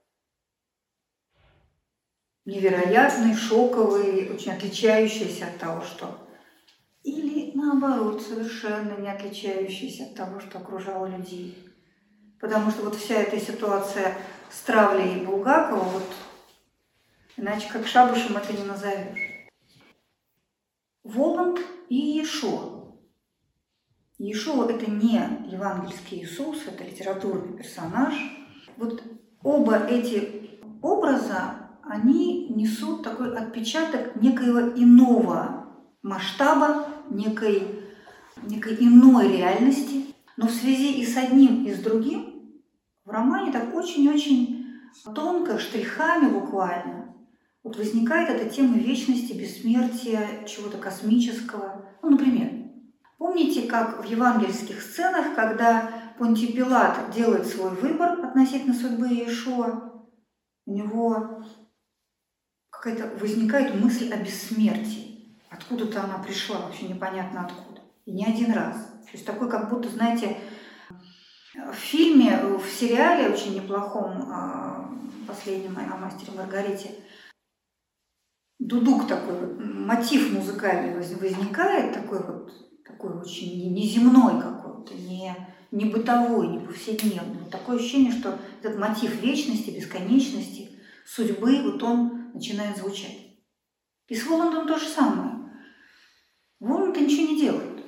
невероятный, 2.46 3.36
шоковый, 3.36 4.32
очень 4.32 4.52
отличающийся 4.52 5.48
от 5.48 5.58
того, 5.58 5.82
что 5.82 6.26
наоборот, 7.56 8.22
совершенно 8.22 8.98
не 8.98 9.10
отличающийся 9.10 10.06
от 10.06 10.16
того, 10.16 10.40
что 10.40 10.60
окружало 10.60 11.08
людей. 11.08 11.58
Потому 12.40 12.70
что 12.70 12.84
вот 12.84 12.96
вся 12.96 13.16
эта 13.16 13.40
ситуация 13.40 14.16
с 14.52 14.62
травлей 14.62 15.26
Булгакова, 15.26 15.84
вот, 15.84 16.16
иначе 17.38 17.68
как 17.72 17.88
шабушем 17.88 18.38
это 18.38 18.54
не 18.54 18.64
назовешь. 18.64 19.50
Воланд 21.04 21.60
и 21.90 21.96
Ешо. 21.96 22.85
Ешо– 24.18 24.66
это 24.70 24.90
не 24.90 25.22
евангельский 25.52 26.24
Иисус, 26.24 26.64
это 26.68 26.86
литературный 26.86 27.58
персонаж. 27.58 28.14
Вот 28.78 29.04
оба 29.44 29.86
эти 29.88 30.60
образа, 30.82 31.70
они 31.84 32.48
несут 32.50 33.04
такой 33.04 33.36
отпечаток 33.36 34.16
некоего 34.16 34.60
иного 34.60 35.68
масштаба 36.02 36.88
некой, 37.10 37.84
некой 38.44 38.78
иной 38.80 39.38
реальности. 39.38 40.06
Но 40.38 40.48
в 40.48 40.52
связи 40.52 40.94
и 40.94 41.06
с 41.06 41.18
одним, 41.18 41.66
и 41.66 41.74
с 41.74 41.80
другим 41.80 42.62
в 43.04 43.10
романе 43.10 43.52
так 43.52 43.74
очень-очень 43.74 44.66
тонко, 45.14 45.60
штрихами 45.60 46.32
буквально, 46.32 47.16
вот 47.64 47.78
возникает 47.78 48.30
эта 48.30 48.50
тема 48.50 48.78
вечности, 48.78 49.34
бессмертия, 49.34 50.46
чего-то 50.46 50.78
космического. 50.78 51.86
Ну, 52.02 52.12
например, 52.12 52.65
помните, 53.18 53.68
как 53.68 54.04
в 54.04 54.04
евангельских 54.04 54.82
сценах, 54.82 55.36
когда 55.36 55.92
Понтий 56.18 56.54
Пилат 56.54 57.12
делает 57.12 57.46
свой 57.48 57.72
выбор 57.72 58.26
относительно 58.26 58.74
судьбы 58.74 59.08
Иешуа, 59.08 59.92
у 60.66 60.72
него 60.72 61.44
какая-то 62.70 63.18
возникает 63.18 63.76
мысль 63.76 64.12
о 64.14 64.18
бессмертии. 64.18 65.40
Откуда-то 65.50 66.04
она 66.04 66.18
пришла, 66.20 66.60
вообще 66.60 66.88
непонятно 66.88 67.46
откуда. 67.46 67.82
И 68.06 68.12
не 68.12 68.26
один 68.26 68.52
раз. 68.52 68.76
То 68.76 69.12
есть 69.14 69.26
такой, 69.26 69.50
как 69.50 69.70
будто, 69.70 69.90
знаете, 69.90 70.38
в 71.54 71.74
фильме, 71.74 72.38
в 72.38 72.68
сериале 72.68 73.30
очень 73.30 73.56
неплохом, 73.56 74.30
а, 74.32 74.90
последнем 75.28 75.78
о 75.78 75.98
мастере 75.98 76.32
Маргарите, 76.36 76.92
дудук 78.60 79.08
такой, 79.08 79.56
мотив 79.58 80.34
музыкальный 80.34 80.96
возникает, 80.96 81.94
такой 81.94 82.24
вот, 82.24 82.52
такой 82.96 83.22
очень 83.22 83.74
неземной 83.74 84.42
какой-то, 84.42 84.94
не, 84.94 85.36
не 85.72 85.86
бытовой, 85.86 86.48
не 86.48 86.60
повседневный. 86.60 87.50
Такое 87.52 87.78
ощущение, 87.78 88.12
что 88.12 88.38
этот 88.62 88.80
мотив 88.80 89.22
вечности, 89.22 89.72
бесконечности, 89.72 90.72
судьбы, 91.06 91.62
вот 91.64 91.84
он 91.84 92.32
начинает 92.34 92.78
звучать. 92.78 93.18
И 94.08 94.16
с 94.16 94.26
Воландом 94.26 94.68
то 94.68 94.78
же 94.78 94.88
самое. 94.88 95.32
Воланд 96.60 97.00
ничего 97.00 97.28
не 97.28 97.40
делает. 97.40 97.84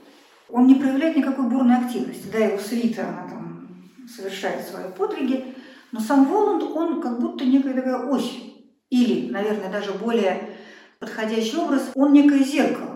Он 0.49 0.67
не 0.67 0.75
проявляет 0.75 1.17
никакой 1.17 1.49
бурной 1.49 1.77
активности. 1.77 2.29
Да, 2.31 2.39
его 2.39 2.59
свита, 2.59 3.07
она 3.07 3.29
там 3.29 3.67
совершает 4.07 4.65
свои 4.65 4.91
подвиги, 4.91 5.55
но 5.91 5.99
сам 5.99 6.25
Воланд, 6.25 6.63
он 6.63 7.01
как 7.01 7.19
будто 7.19 7.45
некая 7.45 7.73
такая 7.73 8.05
ось. 8.05 8.33
Или, 8.89 9.29
наверное, 9.29 9.71
даже 9.71 9.93
более 9.93 10.57
подходящий 10.99 11.57
образ, 11.57 11.91
он 11.95 12.13
некое 12.13 12.39
зеркало, 12.39 12.86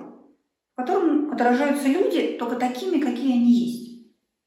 котором 0.82 1.32
отражаются 1.32 1.88
люди 1.88 2.38
только 2.38 2.56
такими, 2.56 3.00
какие 3.00 3.34
они 3.34 3.52
есть. 3.52 3.82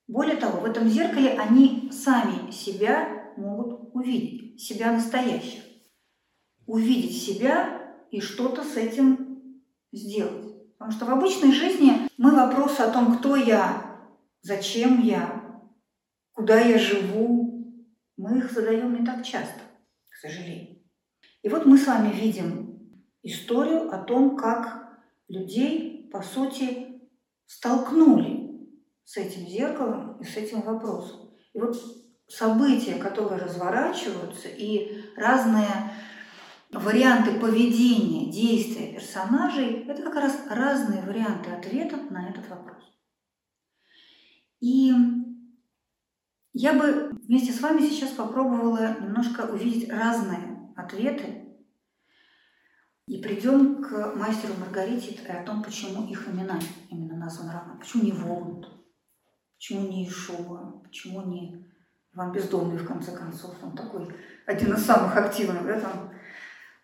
Более 0.07 0.37
того, 0.37 0.61
в 0.61 0.65
этом 0.65 0.89
зеркале 0.89 1.31
они 1.31 1.91
сами 1.93 2.51
себя 2.51 3.33
могут 3.37 3.91
увидеть, 3.95 4.61
себя 4.61 4.93
настоящих. 4.93 5.63
Увидеть 6.67 7.23
себя 7.23 7.97
и 8.11 8.21
что-то 8.21 8.63
с 8.63 8.77
этим 8.77 9.63
сделать. 9.93 10.55
Потому 10.79 10.93
что 10.93 11.07
в 11.07 11.11
обычной 11.11 11.53
жизни 11.53 12.09
мы 12.19 12.35
вопросы 12.35 12.81
о 12.81 12.91
том, 12.91 13.19
кто 13.19 13.37
я, 13.37 13.99
зачем 14.43 15.03
я, 15.03 15.63
куда 16.33 16.61
я 16.61 16.79
живу, 16.79 17.85
мы 18.17 18.39
их 18.39 18.53
задаем 18.53 18.99
не 18.99 19.07
так 19.07 19.25
часто, 19.25 19.61
к 20.11 20.15
сожалению. 20.17 20.79
И 21.43 21.49
вот 21.49 21.67
мы 21.67 21.79
с 21.79 21.87
вами 21.87 22.13
видим 22.13 23.01
историю 23.23 23.93
о 23.93 23.99
том, 23.99 24.37
как 24.37 25.01
людей, 25.29 25.94
по 26.15 26.23
сути, 26.23 27.03
столкнули 27.45 28.71
с 29.03 29.17
этим 29.17 29.49
зеркалом 29.49 30.17
и 30.21 30.25
с 30.25 30.37
этим 30.37 30.61
вопросом. 30.61 31.35
И 31.53 31.59
вот 31.59 31.77
события, 32.29 32.95
которые 33.03 33.43
разворачиваются, 33.43 34.47
и 34.47 35.07
разные 35.17 35.93
варианты 36.71 37.41
поведения, 37.41 38.31
действия 38.31 38.93
персонажей– 38.93 39.85
это 39.89 40.03
как 40.03 40.15
раз 40.15 40.39
разные 40.49 41.03
варианты 41.03 41.51
ответов 41.51 42.09
на 42.13 42.31
этот 42.31 42.49
вопрос. 42.49 42.85
И 44.61 44.93
я 46.53 46.75
бы 46.75 47.11
вместе 47.27 47.53
с 47.53 47.61
вами 47.61 47.81
сейчас 47.81 48.11
попробовала 48.11 49.01
немножко 49.01 49.53
увидеть 49.53 49.91
разные 49.91 50.73
ответы 50.77 51.44
и 53.07 53.19
придем 53.19 53.83
к 53.83 54.15
мастеру 54.15 54.55
Маргарите 54.59 55.13
и 55.13 55.31
о 55.31 55.43
том, 55.45 55.63
почему 55.63 56.07
их 56.09 56.27
имена 56.29 56.59
именно 56.91 57.17
названы 57.17 57.53
равно. 57.53 57.77
Почему 57.79 58.03
не 58.05 58.13
Воланд, 58.13 58.67
почему 59.57 59.89
не 59.89 60.09
Ишуа, 60.09 60.81
почему 60.83 61.23
не 61.23 61.67
Иван 62.15 62.33
Бездомный, 62.33 62.79
в 62.79 62.87
конце 62.87 63.13
концов. 63.17 63.57
Он 63.63 63.77
такой 63.77 64.09
один 64.47 64.75
из 64.75 64.85
самых 64.85 65.17
активных 65.17 65.67
да, 65.67 65.81
там, 65.81 66.11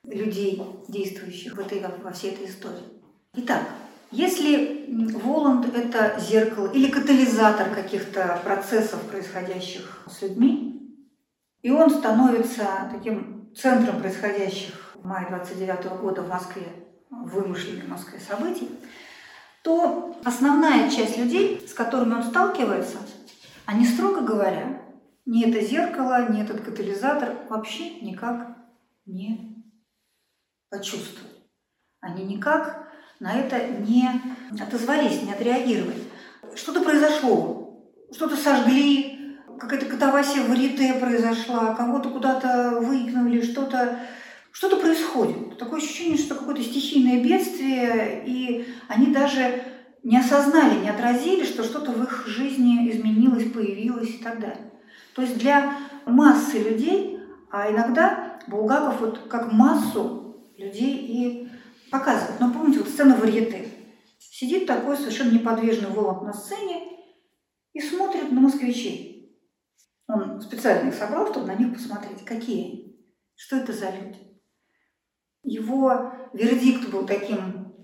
людей, 0.05 0.63
действующих 0.89 1.57
в 1.57 1.61
этой, 1.61 1.83
во 2.03 2.11
всей 2.13 2.33
этой 2.33 2.47
истории. 2.47 2.85
Итак, 3.35 3.63
если 4.11 4.87
Воланд– 5.23 5.75
это 5.75 6.19
зеркало 6.19 6.71
или 6.73 6.91
катализатор 6.91 7.73
каких-то 7.73 8.41
процессов, 8.43 9.01
происходящих 9.03 10.05
с 10.11 10.23
людьми, 10.23 11.07
и 11.63 11.71
он 11.71 11.91
становится 11.91 12.91
таким 12.93 13.40
центром 13.57 14.01
происходящих 14.01 14.95
в 14.95 15.07
мае 15.07 15.27
29 15.29 16.01
года 16.01 16.23
в 16.23 16.29
Москве, 16.29 16.67
вымышленных 17.11 17.85
в 17.85 17.89
Москве 17.89 18.21
событий, 18.21 18.69
то 19.63 20.17
основная 20.25 20.91
часть 20.91 21.17
людей, 21.19 21.67
с 21.67 21.75
которыми 21.75 22.15
он 22.15 22.23
сталкивается, 22.23 22.99
они, 23.67 23.87
строго 23.87 24.21
говоря, 24.23 24.83
ни 25.27 25.49
это 25.49 25.65
зеркало, 25.65 26.31
ни 26.31 26.43
этот 26.43 26.63
катализатор 26.63 27.37
вообще 27.49 28.01
никак 28.01 28.57
не 29.07 29.65
почувствовали. 30.71 31.31
Они 32.01 32.25
никак 32.25 32.89
на 33.21 33.35
это 33.35 33.69
не 33.69 34.09
отозвались, 34.59 35.23
не 35.23 35.33
отреагировали. 35.33 36.03
Что-то 36.55 36.83
произошло, 36.83 37.87
что-то 38.13 38.37
сожгли, 38.37 39.10
какая-то 39.61 39.87
катавасия 39.87 40.43
в 40.43 40.53
рите 40.55 40.95
произошла, 40.95 41.75
кого-то 41.75 42.09
куда-то 42.09 42.81
выкинули, 42.81 43.43
что-то 43.43 44.01
что-то 44.53 44.79
происходит. 44.79 45.59
Такое 45.59 45.79
ощущение, 45.79 46.19
что 46.19 46.35
какое-то 46.35 46.63
стихийное 46.63 47.23
бедствие, 47.23 48.25
и 48.27 48.67
они 48.89 49.09
даже 49.09 49.63
не 50.03 50.19
осознали, 50.19 50.81
не 50.81 50.89
отразили, 50.89 51.45
что 51.45 51.63
что-то 51.63 51.93
в 51.93 52.03
их 52.03 52.27
жизни 52.27 52.91
изменилось, 52.91 53.53
появилось 53.53 54.11
и 54.11 54.19
так 54.19 54.41
далее. 54.41 54.73
То 55.15 55.23
есть 55.23 55.39
для 55.39 55.77
массы 56.07 56.59
людей, 56.59 57.21
а 57.51 57.71
иногда 57.71 58.39
Булгаков 58.49 59.01
вот 59.01 59.19
как 59.29 59.53
массу 59.53 60.37
людей 60.57 60.97
и 60.97 61.49
показывает. 61.91 62.41
Но 62.41 62.53
помните, 62.53 62.81
вот 62.81 62.89
сцена 62.89 63.15
варьете. 63.15 63.69
Сидит 64.19 64.67
такой 64.67 64.97
совершенно 64.97 65.33
неподвижный 65.33 65.91
Воланд 65.91 66.23
на 66.23 66.33
сцене 66.33 66.83
и 67.73 67.81
смотрит 67.81 68.33
на 68.33 68.41
москвичей. 68.41 69.10
Он 70.13 70.41
специально 70.41 70.89
их 70.89 70.95
собрал, 70.95 71.31
чтобы 71.31 71.47
на 71.47 71.55
них 71.55 71.73
посмотреть, 71.73 72.25
какие 72.25 72.65
они, 72.65 73.07
что 73.37 73.57
это 73.57 73.73
за 73.73 73.91
люди. 73.91 74.19
Его 75.43 76.13
вердикт 76.33 76.91
был 76.91 77.07
таким, 77.07 77.75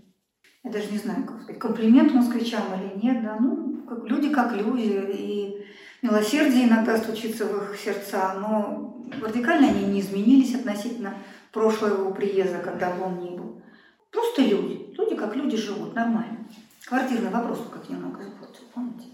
я 0.65 0.71
даже 0.71 0.91
не 0.91 0.99
знаю, 0.99 1.25
как 1.25 1.43
сказать, 1.43 1.61
комплимент 1.61 2.13
москвичам 2.13 2.65
или 2.75 3.01
нет, 3.01 3.23
да, 3.23 3.37
ну, 3.39 3.83
как, 3.89 4.05
люди 4.05 4.31
как 4.31 4.53
люди, 4.53 5.15
и 5.17 5.67
милосердие 6.03 6.67
иногда 6.67 6.97
стучится 6.97 7.47
в 7.47 7.57
их 7.57 7.79
сердца, 7.79 8.35
но 8.41 9.07
радикально 9.23 9.69
они 9.69 9.87
не 9.87 10.01
изменились 10.01 10.55
относительно 10.55 11.15
прошлого 11.53 12.01
его 12.01 12.11
приезда, 12.13 12.59
когда 12.59 12.91
бы 12.91 13.05
он 13.05 13.21
ни 13.21 13.31
был. 13.37 13.63
Просто 14.11 14.43
люди. 14.43 14.93
Люди 14.99 15.15
как 15.15 15.37
люди 15.37 15.57
живут, 15.57 15.95
нормально. 15.95 16.47
Квартирный 16.85 17.31
вопрос 17.31 17.61
как 17.73 17.89
немного 17.89 18.23
испортил, 18.23 18.65
помните? 18.75 19.07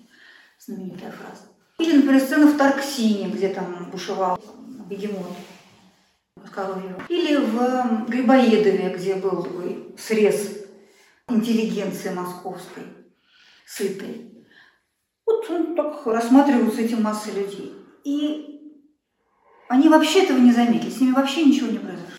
Знаменитая 0.58 1.12
фраза. 1.12 1.51
Или, 1.78 1.96
например, 1.96 2.20
сцена 2.20 2.46
в 2.46 2.56
Тарксине, 2.56 3.28
где 3.28 3.48
там 3.48 3.90
бушевал 3.90 4.38
бегемот 4.88 5.36
коровьего. 6.54 7.02
Или 7.08 7.36
в 7.36 8.06
Грибоедове, 8.08 8.94
где 8.96 9.14
был 9.14 9.42
такой 9.42 9.94
срез 9.98 10.66
интеллигенции 11.28 12.10
московской, 12.10 12.84
сытой. 13.66 14.44
Вот 15.24 15.48
он 15.48 15.74
так 15.74 16.06
рассматриваются 16.06 16.82
эти 16.82 16.94
массы 16.94 17.30
людей. 17.30 17.74
И 18.04 18.52
они 19.68 19.88
вообще 19.88 20.24
этого 20.24 20.38
не 20.38 20.52
заметили, 20.52 20.90
с 20.90 21.00
ними 21.00 21.12
вообще 21.12 21.44
ничего 21.44 21.70
не 21.70 21.78
произошло. 21.78 22.18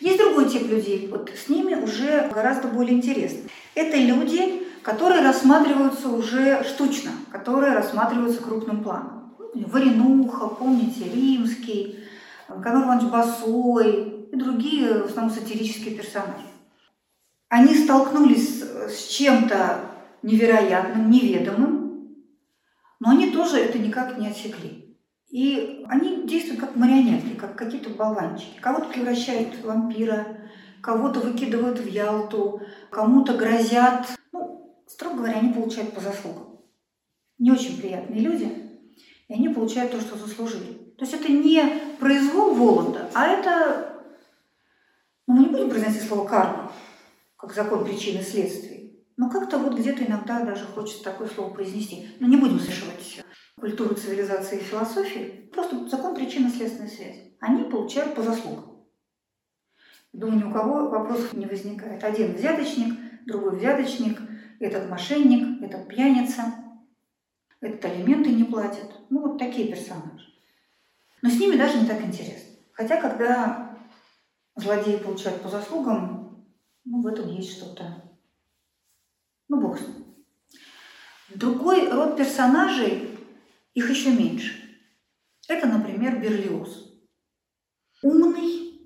Есть 0.00 0.18
другой 0.18 0.50
тип 0.50 0.68
людей, 0.68 1.08
вот 1.08 1.30
с 1.30 1.48
ними 1.48 1.74
уже 1.74 2.28
гораздо 2.34 2.68
более 2.68 2.96
интересно. 2.96 3.48
Это 3.74 3.96
люди, 3.96 4.63
которые 4.84 5.22
рассматриваются 5.22 6.10
уже 6.10 6.62
штучно, 6.62 7.10
которые 7.32 7.72
рассматриваются 7.72 8.42
крупным 8.42 8.84
планом. 8.84 9.34
Варенуха, 9.54 10.48
помните, 10.48 11.04
Римский, 11.10 12.00
Конор 12.46 12.84
Иванович 12.84 13.10
Басой 13.10 14.26
и 14.30 14.36
другие, 14.36 15.02
в 15.02 15.06
основном, 15.06 15.34
сатирические 15.34 15.94
персонажи. 15.94 16.46
Они 17.48 17.74
столкнулись 17.74 18.62
с 18.62 19.08
чем-то 19.08 19.80
невероятным, 20.22 21.10
неведомым, 21.10 22.08
но 23.00 23.10
они 23.10 23.30
тоже 23.30 23.58
это 23.58 23.78
никак 23.78 24.18
не 24.18 24.28
отсекли. 24.28 24.98
И 25.30 25.84
они 25.88 26.26
действуют 26.26 26.60
как 26.60 26.76
марионетки, 26.76 27.34
как 27.34 27.56
какие-то 27.56 27.90
болванчики. 27.90 28.60
Кого-то 28.60 28.86
превращают 28.86 29.54
в 29.54 29.64
вампира, 29.64 30.26
кого-то 30.82 31.20
выкидывают 31.20 31.78
в 31.78 31.88
Ялту, 31.88 32.60
кому-то 32.90 33.34
грозят. 33.34 34.06
Строго 34.86 35.16
говоря, 35.16 35.38
они 35.38 35.52
получают 35.52 35.94
по 35.94 36.00
заслугам. 36.00 36.60
Не 37.38 37.52
очень 37.52 37.80
приятные 37.80 38.20
люди, 38.20 38.44
и 39.28 39.34
они 39.34 39.48
получают 39.48 39.92
то, 39.92 40.00
что 40.00 40.16
заслужили. 40.16 40.74
То 40.96 41.04
есть 41.04 41.14
это 41.14 41.30
не 41.30 41.64
произвол 41.98 42.54
Воланда, 42.54 43.10
а 43.14 43.26
это, 43.26 44.04
ну 45.26 45.34
мы 45.34 45.40
не 45.40 45.48
будем 45.48 45.70
произносить 45.70 46.06
слово 46.06 46.28
карма, 46.28 46.72
как 47.36 47.52
закон 47.52 47.84
причины 47.84 48.20
и 48.20 48.24
следствия. 48.24 48.92
Но 49.16 49.30
как-то 49.30 49.58
вот 49.58 49.78
где-то 49.78 50.04
иногда 50.04 50.44
даже 50.44 50.64
хочется 50.66 51.04
такое 51.04 51.28
слово 51.28 51.54
произнести. 51.54 52.08
Но 52.20 52.26
не 52.26 52.36
будем 52.36 52.58
смешивать 52.58 53.24
культуру, 53.58 53.94
цивилизации 53.94 54.58
и 54.58 54.62
философии, 54.62 55.50
просто 55.52 55.88
закон 55.88 56.14
причинно-следственной 56.14 56.88
связи. 56.88 57.36
Они 57.40 57.64
получают 57.64 58.14
по 58.14 58.22
заслугам. 58.22 58.84
Думаю, 60.12 60.38
ни 60.38 60.44
у 60.44 60.52
кого 60.52 60.88
вопросов 60.90 61.32
не 61.32 61.46
возникает. 61.46 62.02
Один 62.04 62.34
взяточник, 62.34 62.94
другой 63.26 63.56
взяточник, 63.56 64.20
этот 64.60 64.88
мошенник, 64.88 65.62
этот 65.62 65.88
пьяница, 65.88 66.54
этот 67.60 67.84
алименты 67.84 68.30
не 68.30 68.44
платит. 68.44 68.90
Ну, 69.10 69.20
вот 69.20 69.38
такие 69.38 69.68
персонажи. 69.68 70.32
Но 71.22 71.30
с 71.30 71.38
ними 71.38 71.56
даже 71.56 71.78
не 71.78 71.86
так 71.86 72.02
интересно. 72.02 72.54
Хотя, 72.72 73.00
когда 73.00 73.78
злодеи 74.56 74.96
получают 74.96 75.42
по 75.42 75.48
заслугам, 75.48 76.46
ну, 76.84 77.02
в 77.02 77.06
этом 77.06 77.28
есть 77.30 77.56
что-то. 77.56 78.02
Ну, 79.48 79.60
бог 79.60 79.78
с 79.78 79.82
ним. 79.82 80.04
Другой 81.34 81.90
род 81.90 82.16
персонажей 82.16 83.18
их 83.72 83.90
еще 83.90 84.12
меньше. 84.12 84.78
Это, 85.48 85.66
например, 85.66 86.20
Берлиоз. 86.20 86.92
Умный, 88.02 88.80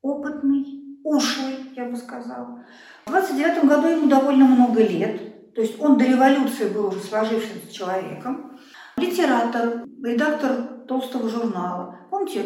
опытный, 0.00 0.98
ушлый, 1.04 1.72
я 1.74 1.86
бы 1.86 1.96
сказала. 1.96 2.64
В 3.10 3.12
29 3.12 3.64
году 3.64 3.88
ему 3.88 4.06
довольно 4.06 4.44
много 4.44 4.84
лет, 4.84 5.52
то 5.52 5.60
есть 5.60 5.80
он 5.80 5.98
до 5.98 6.04
революции 6.04 6.68
был 6.68 6.86
уже 6.86 7.00
сложившимся 7.00 7.72
человеком. 7.72 8.56
Литератор, 8.98 9.84
редактор 10.00 10.84
толстого 10.86 11.28
журнала. 11.28 11.98
Помните, 12.08 12.44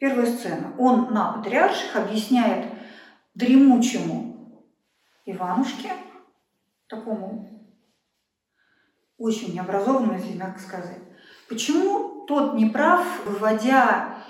первая 0.00 0.24
сцена. 0.24 0.72
Он 0.78 1.12
на 1.12 1.32
патриарших 1.32 1.94
объясняет 1.94 2.72
дремучему 3.34 4.64
Иванушке, 5.26 5.90
такому 6.86 7.68
очень 9.18 9.52
необразованному, 9.52 10.14
если 10.14 10.38
мягко 10.38 10.58
сказать. 10.58 11.02
Почему 11.50 12.24
тот 12.26 12.54
не 12.54 12.70
прав, 12.70 13.04
выводя 13.26 14.24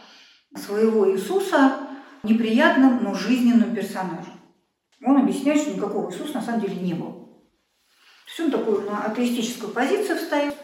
своего 0.57 1.09
Иисуса 1.13 1.77
неприятным, 2.25 3.05
но 3.05 3.15
жизненным 3.15 3.77
персонажем? 3.77 4.38
Он 5.03 5.17
объясняет, 5.19 5.61
что 5.63 5.75
никакого 5.75 6.11
Иисуса 6.11 6.35
на 6.35 6.43
самом 6.43 6.61
деле 6.61 6.77
не 6.77 6.95
было. 6.95 7.13
То 7.13 8.29
есть 8.29 8.41
он 8.41 8.51
такую 8.51 8.91
на 8.91 9.05
атеистическую 9.05 9.73
позицию 9.73 10.19
встает. 10.19 10.55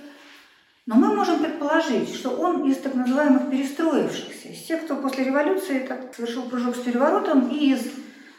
Но 0.87 0.97
мы 0.97 1.15
можем 1.15 1.39
предположить, 1.39 2.15
что 2.15 2.31
он 2.31 2.71
из 2.71 2.79
так 2.79 2.95
называемых 2.95 3.51
перестроившихся, 3.51 4.49
из 4.49 4.63
тех, 4.65 4.85
кто 4.85 4.97
после 4.97 5.25
революции 5.25 5.79
так 5.79 6.15
совершил 6.15 6.43
прыжок 6.49 6.77
с 6.77 6.81
переворотом 6.81 7.49
и 7.49 7.73
из 7.73 7.91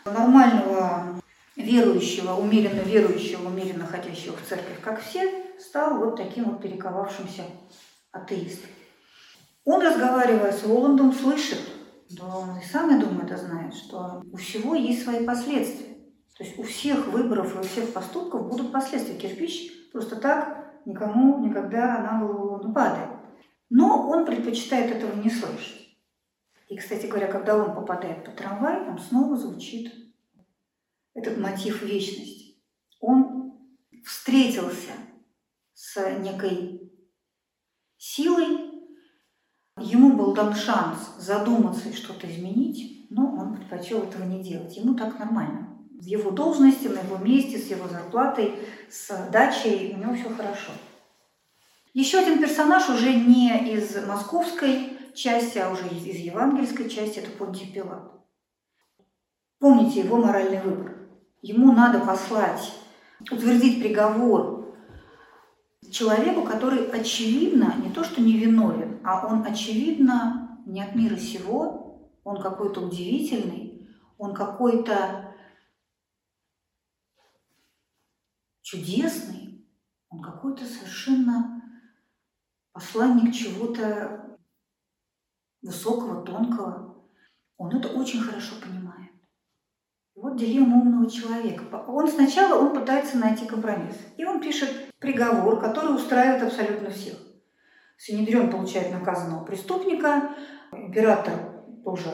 нормального 0.06 1.20
верующего, 1.56 2.34
умеренно 2.36 2.82
верующего, 2.82 3.48
умеренно 3.48 3.88
ходящего 3.88 4.36
в 4.38 4.48
церковь, 4.48 4.80
как 4.82 5.02
все, 5.02 5.28
стал 5.60 5.98
вот 5.98 6.18
таким 6.18 6.46
вот 6.46 6.62
перековавшимся 6.62 7.44
атеистом. 8.12 8.70
Он, 9.64 9.82
разговаривая 9.82 10.52
с 10.52 10.64
Воландом, 10.64 11.12
слышит, 11.12 11.62
и 12.24 12.66
сам, 12.66 12.90
я 12.90 13.06
думаю, 13.06 13.26
это 13.26 13.38
знает, 13.38 13.74
что 13.74 14.24
у 14.32 14.38
всего 14.38 14.76
есть 14.76 15.04
свои 15.04 15.26
последствия. 15.26 15.96
То 16.38 16.44
есть 16.44 16.60
у 16.60 16.64
всех 16.64 17.08
выборов 17.08 17.56
и 17.56 17.60
у 17.60 17.64
всех 17.64 17.94
поступков 17.94 18.50
будут 18.50 18.72
последствия. 18.72 19.16
Кирпич 19.16 19.92
просто 19.92 20.18
так 20.18 20.82
никому 20.86 21.46
никогда 21.46 22.00
на 22.00 22.26
голову 22.26 22.68
не 22.68 22.74
падает. 22.74 23.10
Но 23.70 24.10
он 24.10 24.26
предпочитает 24.26 24.92
этого 24.92 25.16
не 25.22 25.30
слышать. 25.30 25.98
И, 26.70 26.78
кстати 26.78 27.06
говоря, 27.06 27.28
когда 27.28 27.58
он 27.58 27.76
попадает 27.76 28.26
под 28.26 28.36
трамвай, 28.36 28.86
там 28.86 28.98
снова 28.98 29.38
звучит 29.38 29.94
этот 31.14 31.38
мотив 31.38 31.82
вечности. 31.84 32.58
Он 33.00 33.54
встретился 34.04 34.92
с 35.74 36.20
некой 36.20 36.92
силой, 37.98 38.65
ему 39.78 40.16
был 40.16 40.34
дан 40.34 40.56
шанс 40.56 41.16
задуматься 41.18 41.90
и 41.90 41.94
что-то 41.94 42.30
изменить, 42.32 43.08
но 43.10 43.36
он 43.36 43.56
предпочел 43.56 44.04
этого 44.04 44.24
не 44.24 44.42
делать. 44.42 44.76
Ему 44.78 44.96
так 44.96 45.20
нормально. 45.20 45.78
В 46.00 46.06
его 46.06 46.32
должности, 46.32 46.88
на 46.88 47.00
его 47.00 47.18
месте, 47.18 47.58
с 47.58 47.70
его 47.70 47.88
зарплатой, 47.88 48.56
с 48.90 49.30
дачей 49.32 49.94
у 49.94 49.98
него 49.98 50.14
все 50.14 50.30
хорошо. 50.30 50.72
Еще 51.94 52.20
один 52.20 52.40
персонаж 52.40 52.90
уже 52.90 53.14
не 53.14 53.74
из 53.74 53.96
московской 54.06 54.98
части, 55.14 55.58
а 55.58 55.72
уже 55.72 55.88
из, 55.88 56.18
евангельской 56.18 56.90
части, 56.90 57.20
это 57.20 57.32
Понтий 57.32 57.72
Пилат. 57.72 58.12
Помните 59.60 60.02
его 60.02 60.18
моральный 60.18 60.62
выбор. 60.62 60.98
Ему 61.42 61.72
надо 61.72 62.00
послать, 62.00 62.74
утвердить 63.32 63.82
приговор 63.82 64.55
человеку, 65.92 66.44
который 66.44 66.88
очевидно 66.90 67.76
не 67.78 67.92
то 67.92 68.04
что 68.04 68.22
невиновен, 68.22 69.00
а 69.04 69.28
он 69.28 69.46
очевидно 69.46 70.62
не 70.66 70.82
от 70.82 70.96
мира 70.96 71.18
сего, 71.18 72.10
он 72.24 72.42
какой-то 72.42 72.82
удивительный, 72.82 73.88
он 74.18 74.34
какой-то 74.34 75.36
чудесный, 78.62 79.66
он 80.10 80.22
какой-то 80.22 80.66
совершенно 80.66 81.62
посланник 82.72 83.34
чего-то 83.34 84.38
высокого, 85.62 86.26
тонкого. 86.26 87.06
Он 87.58 87.76
это 87.76 87.90
очень 87.90 88.22
хорошо 88.22 88.56
понимает. 88.62 89.05
Вот 90.16 90.38
дилемма 90.38 90.78
умного 90.78 91.10
человека. 91.10 91.64
Он 91.88 92.08
сначала 92.08 92.60
он 92.60 92.74
пытается 92.74 93.18
найти 93.18 93.46
компромисс. 93.46 93.98
И 94.16 94.24
он 94.24 94.40
пишет 94.40 94.70
приговор, 95.00 95.60
который 95.60 95.96
устраивает 95.96 96.44
абсолютно 96.44 96.90
всех. 96.90 97.16
Синедрион 97.98 98.50
получает 98.50 98.92
наказанного 98.92 99.44
преступника, 99.44 100.36
император 100.72 101.34
тоже 101.84 102.10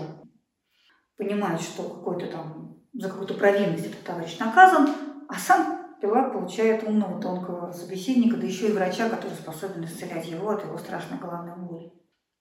понимает, 1.17 1.61
что 1.61 1.83
какой-то 1.83 2.27
там 2.27 2.77
за 2.93 3.09
какую-то 3.09 3.35
провинность 3.35 3.85
этот 3.85 4.03
товарищ 4.03 4.37
наказан, 4.39 4.89
а 5.27 5.33
сам 5.35 5.81
Пилат 6.01 6.33
получает 6.33 6.83
умного, 6.83 7.21
тонкого 7.21 7.71
собеседника, 7.71 8.35
да 8.35 8.47
еще 8.47 8.69
и 8.69 8.71
врача, 8.71 9.07
который 9.07 9.33
способен 9.33 9.85
исцелять 9.85 10.27
его 10.27 10.49
от 10.49 10.65
его 10.65 10.77
страшной 10.77 11.19
головной 11.19 11.57
боли. 11.57 11.93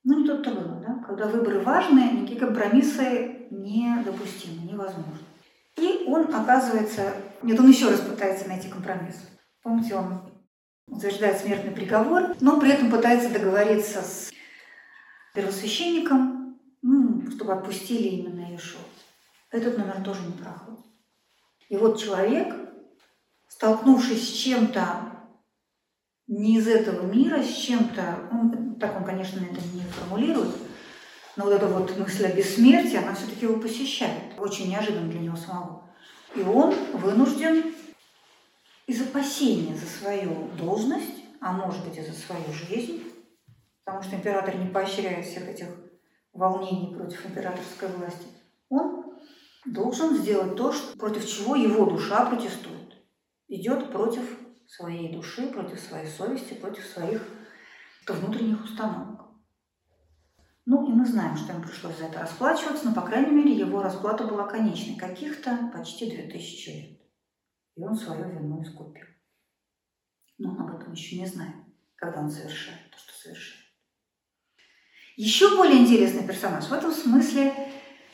Ну, 0.02 0.20
не 0.20 0.26
тут-то 0.26 0.50
было, 0.50 0.80
да? 0.80 1.04
Когда 1.06 1.26
выборы 1.26 1.60
важные, 1.60 2.12
никакие 2.12 2.40
компромиссы 2.40 3.48
недопустимы, 3.50 4.66
невозможны. 4.66 5.29
И 5.76 6.04
он 6.06 6.34
оказывается... 6.34 7.14
Нет, 7.42 7.58
он 7.58 7.68
еще 7.68 7.88
раз 7.88 8.00
пытается 8.00 8.48
найти 8.48 8.68
компромисс. 8.68 9.16
Помните, 9.62 9.94
он 9.94 10.30
утверждает 10.86 11.38
смертный 11.38 11.72
приговор, 11.72 12.34
но 12.40 12.60
при 12.60 12.70
этом 12.70 12.90
пытается 12.90 13.30
договориться 13.30 14.02
с 14.02 14.30
первосвященником, 15.34 16.58
ну, 16.82 17.30
чтобы 17.30 17.52
отпустили 17.52 18.08
именно 18.08 18.50
Иешуа. 18.50 18.80
Этот 19.50 19.78
номер 19.78 20.02
тоже 20.02 20.22
не 20.22 20.32
проходит. 20.32 20.80
И 21.68 21.76
вот 21.76 22.00
человек, 22.00 22.54
столкнувшись 23.48 24.28
с 24.28 24.32
чем-то 24.32 24.84
не 26.26 26.58
из 26.58 26.68
этого 26.68 27.06
мира, 27.06 27.42
с 27.42 27.52
чем-то, 27.52 28.28
ну, 28.32 28.74
так 28.76 28.96
он, 28.96 29.04
конечно, 29.04 29.38
это 29.38 29.60
не 29.74 29.82
формулирует, 29.82 30.54
но 31.36 31.44
вот 31.44 31.52
эта 31.52 31.66
вот 31.66 31.96
мысль 31.96 32.26
о 32.26 32.34
бессмертии, 32.34 32.96
она 32.96 33.14
все-таки 33.14 33.46
его 33.46 33.60
посещает, 33.60 34.38
очень 34.38 34.68
неожиданно 34.68 35.10
для 35.10 35.20
него 35.20 35.36
самого. 35.36 35.88
И 36.34 36.42
он 36.42 36.74
вынужден 36.94 37.74
из 38.86 39.00
опасения 39.00 39.76
за 39.76 39.86
свою 39.86 40.48
должность, 40.58 41.24
а 41.40 41.52
может 41.52 41.84
быть 41.84 41.96
и 41.96 42.02
за 42.02 42.12
свою 42.12 42.52
жизнь, 42.52 43.04
потому 43.84 44.02
что 44.02 44.16
император 44.16 44.56
не 44.56 44.70
поощряет 44.70 45.24
всех 45.24 45.48
этих 45.48 45.68
волнений 46.32 46.94
против 46.94 47.24
императорской 47.26 47.88
власти, 47.88 48.26
он 48.68 49.14
должен 49.64 50.16
сделать 50.16 50.56
то, 50.56 50.72
что, 50.72 50.96
против 50.96 51.28
чего 51.28 51.54
его 51.56 51.86
душа 51.86 52.26
протестует 52.26 52.94
идет 53.48 53.90
против 53.92 54.22
своей 54.66 55.12
души, 55.12 55.48
против 55.48 55.80
своей 55.80 56.06
совести, 56.06 56.54
против 56.54 56.84
своих 56.86 57.22
внутренних 58.06 58.64
установок. 58.64 59.29
Ну 60.72 60.86
и 60.86 60.92
мы 60.92 61.04
знаем, 61.04 61.36
что 61.36 61.52
ему 61.52 61.64
пришлось 61.64 61.98
за 61.98 62.04
это 62.04 62.20
расплачиваться, 62.20 62.84
но, 62.84 62.94
по 62.94 63.00
крайней 63.00 63.32
мере, 63.32 63.58
его 63.58 63.82
расплата 63.82 64.22
была 64.22 64.46
конечной, 64.46 64.94
каких-то 64.94 65.68
почти 65.74 66.08
2000 66.08 66.68
лет. 66.68 67.00
И 67.74 67.82
он 67.82 67.96
свою 67.96 68.30
вину 68.30 68.62
искупил. 68.62 69.06
Но 70.38 70.52
он 70.52 70.60
об 70.60 70.80
этом 70.80 70.92
еще 70.92 71.18
не 71.18 71.26
знает, 71.26 71.56
когда 71.96 72.20
он 72.20 72.30
совершает 72.30 72.88
то, 72.88 72.98
что 72.98 73.12
совершает. 73.20 73.64
Еще 75.16 75.56
более 75.56 75.80
интересный 75.80 76.24
персонаж 76.24 76.66
в 76.66 76.72
этом 76.72 76.92
смысле 76.92 77.52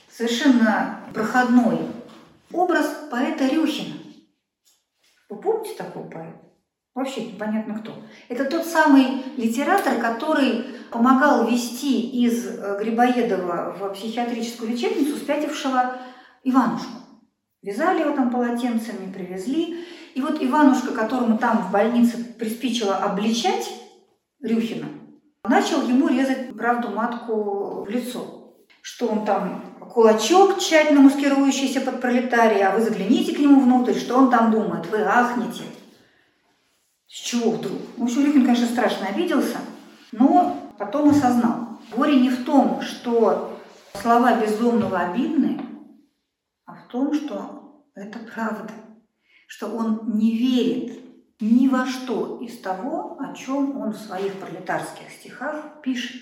совершенно 0.08 1.06
проходной 1.12 1.78
образ 2.50 3.06
поэта 3.10 3.48
Рюхина. 3.48 3.98
Вы 5.28 5.40
помните 5.42 5.74
такого 5.76 6.08
поэта? 6.08 6.40
Вообще 6.96 7.26
непонятно 7.26 7.78
кто. 7.78 7.92
Это 8.30 8.46
тот 8.46 8.64
самый 8.64 9.22
литератор, 9.36 10.00
который 10.00 10.64
помогал 10.90 11.46
вести 11.46 12.24
из 12.24 12.46
э, 12.46 12.78
Грибоедова 12.80 13.76
в 13.78 13.92
психиатрическую 13.92 14.70
лечебницу 14.70 15.18
спятившего 15.18 15.98
Иванушку. 16.42 16.94
Вязали 17.60 18.00
его 18.00 18.16
там 18.16 18.30
полотенцами, 18.30 19.12
привезли. 19.12 19.84
И 20.14 20.22
вот 20.22 20.42
Иванушка, 20.42 20.94
которому 20.94 21.36
там 21.36 21.68
в 21.68 21.70
больнице 21.70 22.16
приспичило 22.38 22.96
обличать 22.96 23.68
Рюхина, 24.40 24.86
начал 25.44 25.86
ему 25.86 26.08
резать 26.08 26.56
правду 26.56 26.88
матку 26.88 27.84
в 27.84 27.90
лицо. 27.90 28.54
Что 28.80 29.08
он 29.08 29.26
там 29.26 29.76
кулачок, 29.92 30.58
тщательно 30.58 31.02
маскирующийся 31.02 31.82
под 31.82 32.00
пролетария, 32.00 32.70
а 32.70 32.74
вы 32.74 32.80
загляните 32.80 33.34
к 33.34 33.38
нему 33.38 33.60
внутрь, 33.60 33.98
что 33.98 34.16
он 34.16 34.30
там 34.30 34.50
думает, 34.50 34.86
вы 34.86 35.02
ахнете. 35.02 35.64
С 37.06 37.20
чего 37.20 37.52
вдруг? 37.52 37.80
Общем, 37.98 38.24
Рюхин, 38.24 38.44
конечно, 38.44 38.66
страшно 38.66 39.06
обиделся, 39.06 39.58
но 40.12 40.72
потом 40.78 41.10
осознал. 41.10 41.80
Горе 41.94 42.20
не 42.20 42.30
в 42.30 42.44
том, 42.44 42.80
что 42.80 43.60
слова 43.94 44.40
безумного 44.40 44.98
обидны, 44.98 45.60
а 46.64 46.74
в 46.74 46.88
том, 46.88 47.14
что 47.14 47.84
это 47.94 48.18
правда, 48.18 48.72
что 49.46 49.68
он 49.68 50.16
не 50.18 50.36
верит 50.36 51.00
ни 51.40 51.68
во 51.68 51.86
что 51.86 52.40
из 52.40 52.58
того, 52.60 53.18
о 53.20 53.34
чем 53.34 53.78
он 53.80 53.92
в 53.92 53.98
своих 53.98 54.34
пролетарских 54.40 55.10
стихах 55.10 55.80
пишет. 55.82 56.20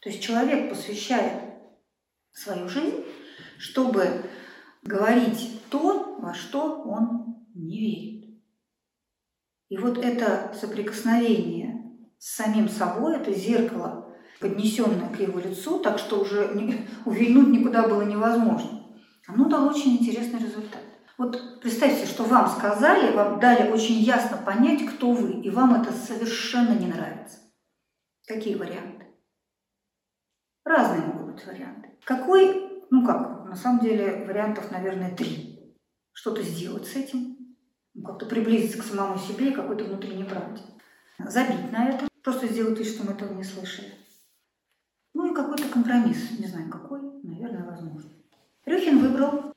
То 0.00 0.10
есть 0.10 0.22
человек 0.22 0.68
посвящает 0.68 1.42
свою 2.32 2.68
жизнь, 2.68 3.04
чтобы 3.58 4.24
говорить 4.82 5.60
то, 5.70 6.16
во 6.18 6.34
что 6.34 6.82
он 6.82 7.46
не 7.54 7.80
верит. 7.80 8.21
И 9.72 9.78
вот 9.78 9.96
это 9.96 10.54
соприкосновение 10.60 11.96
с 12.18 12.36
самим 12.36 12.68
собой, 12.68 13.16
это 13.16 13.32
зеркало, 13.32 14.14
поднесенное 14.38 15.08
к 15.08 15.18
его 15.18 15.40
лицу, 15.40 15.78
так 15.78 15.98
что 15.98 16.20
уже 16.20 16.50
не, 16.52 16.86
увильнуть 17.06 17.48
никуда 17.48 17.88
было 17.88 18.02
невозможно, 18.02 18.86
оно 19.26 19.48
дало 19.48 19.70
очень 19.70 19.96
интересный 19.96 20.40
результат. 20.40 20.82
Вот 21.16 21.62
представьте, 21.62 22.04
что 22.04 22.24
вам 22.24 22.50
сказали, 22.50 23.16
вам 23.16 23.40
дали 23.40 23.70
очень 23.70 23.94
ясно 23.94 24.36
понять, 24.36 24.84
кто 24.84 25.12
вы, 25.12 25.40
и 25.40 25.48
вам 25.48 25.80
это 25.80 25.90
совершенно 25.90 26.78
не 26.78 26.88
нравится. 26.88 27.38
Какие 28.26 28.56
варианты? 28.56 29.06
Разные 30.66 31.00
могут 31.00 31.36
быть 31.36 31.46
варианты. 31.46 31.96
Какой, 32.04 32.84
ну 32.90 33.06
как, 33.06 33.46
на 33.46 33.56
самом 33.56 33.80
деле 33.80 34.26
вариантов, 34.26 34.70
наверное, 34.70 35.16
три. 35.16 35.74
Что-то 36.12 36.42
сделать 36.42 36.86
с 36.86 36.94
этим, 36.94 37.41
как-то 38.04 38.26
приблизиться 38.26 38.78
к 38.78 38.84
самому 38.84 39.18
себе 39.18 39.50
и 39.50 39.54
какой-то 39.54 39.84
внутренней 39.84 40.24
правде. 40.24 40.62
Забить 41.18 41.70
на 41.70 41.88
это, 41.88 42.08
просто 42.22 42.48
сделать 42.48 42.78
вид, 42.78 42.88
что 42.88 43.04
мы 43.04 43.12
этого 43.12 43.34
не 43.34 43.44
слышали. 43.44 43.92
Ну 45.14 45.30
и 45.30 45.34
какой-то 45.34 45.68
компромисс, 45.68 46.38
не 46.38 46.46
знаю 46.46 46.70
какой, 46.70 47.00
наверное, 47.22 47.64
возможно. 47.64 48.10
Рюхин 48.64 48.98
выбрал 48.98 49.52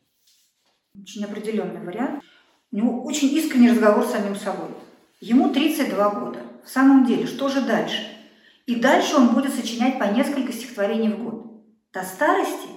очень 0.99 1.23
определенный 1.23 1.81
вариант. 1.81 2.23
У 2.71 2.75
него 2.75 3.03
очень 3.03 3.29
искренний 3.29 3.71
разговор 3.71 4.05
с 4.05 4.11
самим 4.11 4.35
собой. 4.35 4.69
Ему 5.21 5.53
32 5.53 6.09
года. 6.19 6.39
В 6.63 6.69
самом 6.69 7.05
деле, 7.05 7.25
что 7.25 7.47
же 7.47 7.61
дальше? 7.61 8.01
И 8.65 8.75
дальше 8.75 9.15
он 9.15 9.33
будет 9.33 9.53
сочинять 9.53 9.97
по 9.99 10.05
несколько 10.05 10.51
стихотворений 10.51 11.09
в 11.09 11.23
год. 11.23 11.63
До 11.93 12.03
старости? 12.03 12.67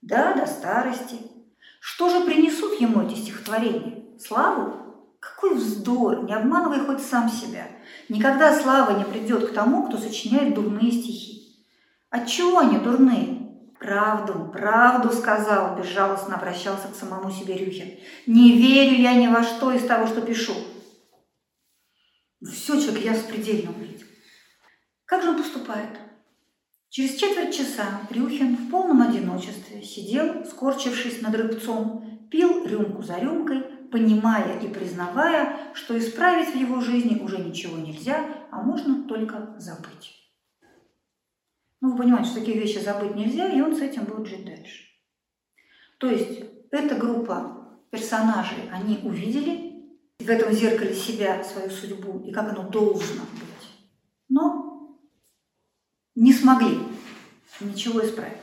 Да, 0.00 0.34
до 0.34 0.46
старости. 0.46 1.16
Что 1.80 2.08
же 2.08 2.24
принесут 2.24 2.80
ему 2.80 3.06
эти 3.06 3.14
стихотворения? 3.14 4.18
Славу? 4.18 4.85
Какой 5.20 5.54
вздор! 5.54 6.24
Не 6.24 6.34
обманывай 6.34 6.80
хоть 6.80 7.02
сам 7.02 7.28
себя. 7.28 7.68
Никогда 8.08 8.58
слава 8.58 8.98
не 8.98 9.04
придет 9.04 9.50
к 9.50 9.54
тому, 9.54 9.86
кто 9.86 9.98
сочиняет 9.98 10.54
дурные 10.54 10.92
стихи. 10.92 11.66
Отчего 12.10 12.58
они 12.58 12.78
дурные? 12.78 13.46
Правду, 13.78 14.50
правду 14.52 15.10
сказал, 15.10 15.76
безжалостно 15.76 16.36
обращался 16.36 16.88
к 16.88 16.94
самому 16.94 17.30
себе 17.30 17.56
Рюхин. 17.56 17.98
Не 18.26 18.52
верю 18.52 18.96
я 18.96 19.14
ни 19.14 19.26
во 19.26 19.42
что 19.42 19.72
из 19.72 19.84
того, 19.84 20.06
что 20.06 20.22
пишу. 20.22 20.54
Все, 22.42 22.80
человек, 22.80 23.04
я 23.04 23.14
предельно 23.14 23.72
увидел. 23.72 24.06
Как 25.04 25.22
же 25.22 25.30
он 25.30 25.36
поступает? 25.36 25.90
Через 26.88 27.16
четверть 27.16 27.54
часа 27.54 28.00
Рюхин 28.10 28.56
в 28.56 28.70
полном 28.70 29.02
одиночестве 29.02 29.82
сидел, 29.82 30.44
скорчившись 30.46 31.20
над 31.20 31.34
рыбцом, 31.34 32.28
пил 32.30 32.64
рюмку 32.64 33.02
за 33.02 33.18
рюмкой, 33.18 33.64
понимая 33.96 34.60
и 34.60 34.68
признавая, 34.68 35.72
что 35.72 35.98
исправить 35.98 36.50
в 36.50 36.54
его 36.54 36.82
жизни 36.82 37.18
уже 37.18 37.38
ничего 37.38 37.78
нельзя, 37.78 38.28
а 38.50 38.60
можно 38.60 39.04
только 39.04 39.56
забыть. 39.58 40.12
Ну, 41.80 41.92
вы 41.92 41.96
понимаете, 41.96 42.28
что 42.28 42.40
такие 42.40 42.60
вещи 42.60 42.78
забыть 42.78 43.14
нельзя, 43.14 43.48
и 43.48 43.58
он 43.62 43.74
с 43.74 43.80
этим 43.80 44.04
будет 44.04 44.26
жить 44.26 44.44
дальше. 44.44 44.84
То 45.96 46.10
есть 46.10 46.42
эта 46.70 46.94
группа 46.96 47.70
персонажей, 47.90 48.68
они 48.70 48.98
увидели 49.02 49.88
в 50.18 50.28
этом 50.28 50.52
зеркале 50.52 50.94
себя, 50.94 51.42
свою 51.42 51.70
судьбу 51.70 52.22
и 52.26 52.32
как 52.32 52.52
оно 52.52 52.68
должно 52.68 53.22
быть, 53.22 53.70
но 54.28 54.98
не 56.14 56.34
смогли 56.34 56.80
ничего 57.60 58.04
исправить. 58.04 58.36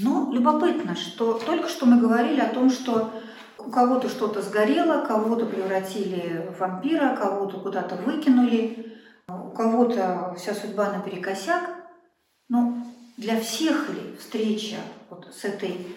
Но 0.00 0.30
любопытно, 0.30 0.94
что 0.94 1.38
только 1.38 1.68
что 1.68 1.86
мы 1.86 1.98
говорили 1.98 2.40
о 2.40 2.52
том, 2.52 2.68
что 2.68 3.14
у 3.58 3.70
кого-то 3.70 4.08
что-то 4.08 4.40
сгорело, 4.40 5.04
кого-то 5.04 5.46
превратили 5.46 6.48
в 6.48 6.58
вампира, 6.58 7.16
кого-то 7.16 7.60
куда-то 7.60 7.96
выкинули, 7.96 8.96
у 9.28 9.50
кого-то 9.50 10.34
вся 10.38 10.54
судьба 10.54 10.92
наперекосяк. 10.92 11.70
Но 12.48 12.78
для 13.16 13.40
всех 13.40 13.90
ли 13.90 14.16
встреча 14.18 14.76
вот 15.10 15.28
с, 15.34 15.44
этой, 15.44 15.96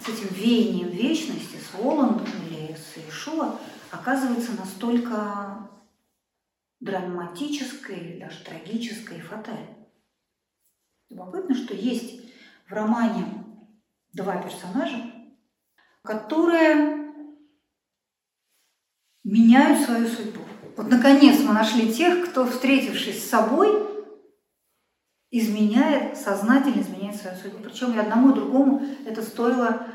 с 0.00 0.08
этим 0.08 0.28
веянием 0.34 0.88
вечности, 0.88 1.56
с 1.56 1.78
Воландом 1.78 2.26
или 2.48 2.74
с 2.74 3.08
Ишуа, 3.08 3.58
оказывается 3.90 4.52
настолько 4.58 5.68
драматической, 6.80 8.18
даже 8.20 8.42
трагической 8.44 9.18
и 9.18 9.22
фатальной? 9.22 9.88
Любопытно, 11.08 11.54
что 11.54 11.72
есть 11.72 12.20
в 12.68 12.72
романе 12.72 13.44
два 14.12 14.36
персонажа, 14.42 15.12
которые 16.02 16.95
меняют 19.26 19.84
свою 19.84 20.06
судьбу. 20.06 20.40
Вот 20.76 20.88
наконец 20.88 21.40
мы 21.40 21.52
нашли 21.52 21.92
тех, 21.92 22.30
кто, 22.30 22.46
встретившись 22.46 23.24
с 23.24 23.28
собой, 23.28 23.68
изменяет, 25.30 26.16
сознательно 26.16 26.80
изменяет 26.80 27.16
свою 27.16 27.36
судьбу. 27.36 27.58
Причем 27.64 27.94
и 27.94 27.98
одному, 27.98 28.30
и 28.30 28.34
другому 28.34 28.86
это 29.04 29.22
стоило 29.22 29.88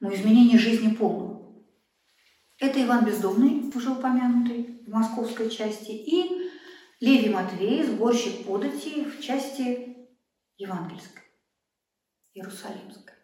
ну, 0.00 0.12
изменения 0.12 0.58
жизни 0.58 0.94
полного. 0.94 1.64
Это 2.58 2.82
Иван 2.84 3.04
Бездомный, 3.04 3.72
уже 3.74 3.90
упомянутый 3.90 4.82
в 4.86 4.90
московской 4.90 5.48
части, 5.48 5.90
и 5.90 6.50
Левий 7.00 7.30
Матвей, 7.30 7.84
сборщик 7.84 8.46
подати 8.46 9.04
в 9.04 9.20
части 9.20 9.96
евангельской, 10.58 11.22
иерусалимской. 12.34 13.14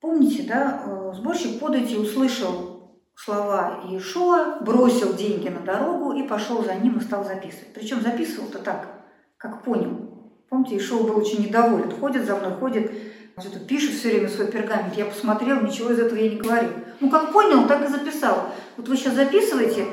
Помните, 0.00 0.44
да, 0.44 0.82
э, 0.84 1.12
сборщик 1.14 1.60
подати 1.60 1.94
услышал 1.94 2.73
слова 3.14 3.80
Иешуа, 3.84 4.58
бросил 4.60 5.14
деньги 5.14 5.48
на 5.48 5.60
дорогу 5.60 6.12
и 6.12 6.26
пошел 6.26 6.64
за 6.64 6.74
ним 6.74 6.98
и 6.98 7.02
стал 7.02 7.24
записывать. 7.24 7.72
Причем 7.74 8.00
записывал-то 8.00 8.58
так, 8.58 8.88
как 9.36 9.62
понял. 9.62 10.10
Помните, 10.48 10.76
Иешуа 10.76 11.02
был 11.02 11.18
очень 11.18 11.42
недоволен. 11.46 11.90
Ходит 11.90 12.26
за 12.26 12.36
мной, 12.36 12.52
ходит, 12.52 12.92
что-то 13.38 13.60
пишет 13.60 13.94
все 13.94 14.10
время 14.10 14.28
свой 14.28 14.46
пергамент. 14.48 14.94
Я 14.96 15.06
посмотрел, 15.06 15.60
ничего 15.60 15.90
из 15.90 15.98
этого 15.98 16.18
я 16.18 16.30
не 16.30 16.36
говорил. 16.36 16.70
Ну, 17.00 17.10
как 17.10 17.32
понял, 17.32 17.66
так 17.66 17.84
и 17.84 17.88
записал. 17.88 18.50
Вот 18.76 18.88
вы 18.88 18.96
сейчас 18.96 19.14
записываете, 19.14 19.86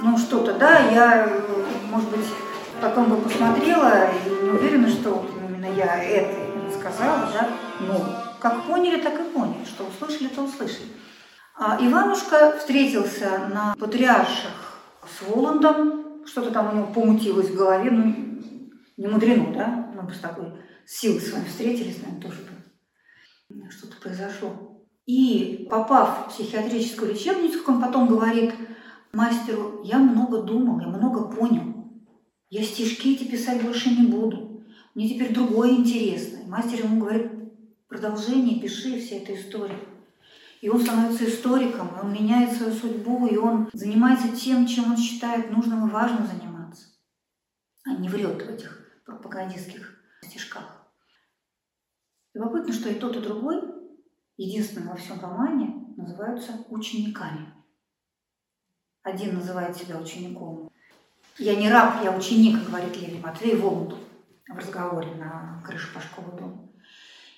ну, 0.00 0.16
что-то, 0.18 0.54
да, 0.54 0.78
я, 0.90 1.28
может 1.90 2.10
быть, 2.10 2.26
потом 2.80 3.10
бы 3.10 3.16
посмотрела 3.16 4.08
и 4.10 4.44
не 4.44 4.50
уверена, 4.50 4.88
что 4.88 5.24
именно 5.48 5.72
я 5.74 6.02
это 6.02 6.34
сказала, 6.78 7.28
да, 7.32 7.48
но 7.80 8.04
как 8.40 8.64
поняли, 8.64 9.00
так 9.00 9.18
и 9.18 9.22
поняли, 9.22 9.64
что 9.64 9.84
услышали, 9.84 10.28
то 10.28 10.42
услышали. 10.42 10.88
А 11.56 11.78
Иванушка 11.80 12.56
встретился 12.58 13.48
на 13.52 13.76
патриарших 13.78 14.80
с 15.08 15.22
Воландом, 15.28 16.26
что-то 16.26 16.50
там 16.50 16.72
у 16.72 16.76
него 16.76 16.92
помутилось 16.92 17.50
в 17.50 17.56
голове, 17.56 17.90
ну, 17.90 18.14
не 18.96 19.06
мудрено, 19.06 19.52
да? 19.52 19.92
Мы 19.94 20.02
бы 20.02 20.12
с 20.12 20.18
такой 20.18 20.52
силой 20.84 21.20
с 21.20 21.32
вами 21.32 21.44
встретились, 21.44 21.98
наверное, 22.02 22.22
тоже 22.22 22.42
бы 22.42 23.70
что-то 23.70 23.96
произошло. 24.00 24.84
И 25.06 25.66
попав 25.70 26.26
в 26.26 26.34
психиатрическую 26.34 27.12
лечебницу, 27.12 27.60
он 27.66 27.80
потом 27.80 28.08
говорит 28.08 28.54
мастеру, 29.12 29.82
я 29.84 29.98
много 29.98 30.42
думал, 30.42 30.80
я 30.80 30.88
много 30.88 31.28
понял. 31.28 31.74
Я 32.50 32.62
стишки 32.62 33.14
эти 33.14 33.24
писать 33.24 33.62
больше 33.62 33.90
не 33.90 34.06
буду. 34.06 34.64
Мне 34.94 35.08
теперь 35.08 35.34
другое 35.34 35.70
интересно. 35.70 36.38
Мастер 36.46 36.84
ему 36.84 37.00
говорит, 37.00 37.30
продолжение, 37.88 38.60
пиши 38.60 39.00
все 39.00 39.18
этой 39.18 39.36
истории. 39.36 39.93
И 40.64 40.68
он 40.70 40.80
становится 40.80 41.28
историком, 41.28 41.90
он 42.02 42.10
меняет 42.10 42.56
свою 42.56 42.72
судьбу, 42.72 43.26
и 43.26 43.36
он 43.36 43.68
занимается 43.74 44.34
тем, 44.34 44.66
чем 44.66 44.92
он 44.92 44.96
считает 44.96 45.50
нужным 45.50 45.86
и 45.86 45.90
важным 45.90 46.26
заниматься, 46.26 46.86
а 47.84 47.90
не 47.96 48.08
врет 48.08 48.40
в 48.40 48.48
этих 48.48 49.02
пропагандистских 49.04 49.94
стишках. 50.22 50.90
Любопытно, 52.32 52.72
что 52.72 52.88
и 52.88 52.94
тот, 52.94 53.14
и 53.14 53.20
другой, 53.20 53.60
единственным 54.38 54.88
во 54.88 54.96
всем 54.96 55.20
романе, 55.20 55.84
называются 55.98 56.64
учениками. 56.70 57.52
Один 59.02 59.34
называет 59.34 59.76
себя 59.76 59.98
учеником. 59.98 60.72
«Я 61.36 61.56
не 61.56 61.68
раб, 61.68 62.02
я 62.02 62.16
ученик», 62.16 62.66
говорит 62.66 62.96
Леви 62.96 63.20
Матвей 63.20 63.56
Воланду 63.56 63.98
в 64.48 64.56
разговоре 64.56 65.14
на 65.16 65.62
крыше 65.62 65.92
Пашкова 65.92 66.32
дома. 66.38 66.63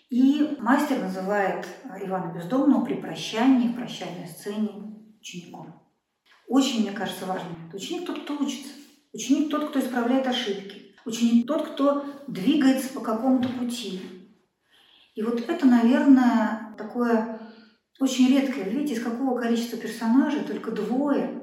И 0.08 0.56
мастер 0.60 1.00
называет 1.00 1.66
Ивана 2.00 2.32
Бездомного 2.32 2.84
при 2.84 2.94
прощании, 2.94 3.68
в 3.68 3.74
прощальной 3.74 4.28
сцене 4.28 4.70
учеником. 5.20 5.82
Очень, 6.46 6.82
мне 6.82 6.92
кажется, 6.92 7.26
важно. 7.26 7.50
Ученик 7.72 8.06
тот, 8.06 8.22
кто 8.22 8.38
учится. 8.38 8.72
Ученик 9.12 9.50
тот, 9.50 9.70
кто 9.70 9.80
исправляет 9.80 10.26
ошибки. 10.28 10.94
Ученик 11.04 11.46
тот, 11.46 11.68
кто 11.68 12.04
двигается 12.28 12.92
по 12.92 13.00
какому-то 13.00 13.48
пути. 13.48 14.00
И 15.16 15.22
вот 15.22 15.40
это, 15.48 15.66
наверное, 15.66 16.74
такое 16.78 17.40
очень 17.98 18.28
редкое. 18.28 18.64
Видите, 18.64 18.94
из 18.94 19.02
какого 19.02 19.40
количества 19.40 19.78
персонажей 19.78 20.42
только 20.42 20.70
двое, 20.70 21.42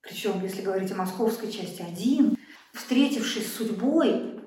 причем, 0.00 0.42
если 0.42 0.62
говорить 0.62 0.92
о 0.92 0.96
московской 0.96 1.50
части, 1.50 1.82
один, 1.82 2.36
встретившись 2.72 3.46
с 3.46 3.56
судьбой, 3.56 4.40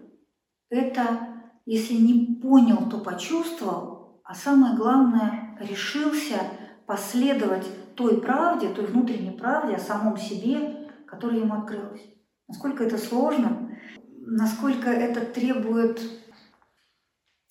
это 0.69 1.28
если 1.71 1.93
не 1.93 2.35
понял, 2.41 2.89
то 2.89 2.97
почувствовал, 2.97 4.21
а 4.23 4.33
самое 4.33 4.75
главное, 4.75 5.55
решился 5.59 6.41
последовать 6.87 7.67
той 7.93 8.19
правде, 8.19 8.69
той 8.69 8.87
внутренней 8.87 9.37
правде 9.37 9.75
о 9.75 9.79
самом 9.79 10.17
себе, 10.17 10.89
которая 11.05 11.41
ему 11.41 11.53
открылась. 11.53 12.01
Насколько 12.47 12.85
это 12.85 12.97
сложно, 12.97 13.69
насколько 14.17 14.89
это 14.89 15.23
требует 15.23 16.01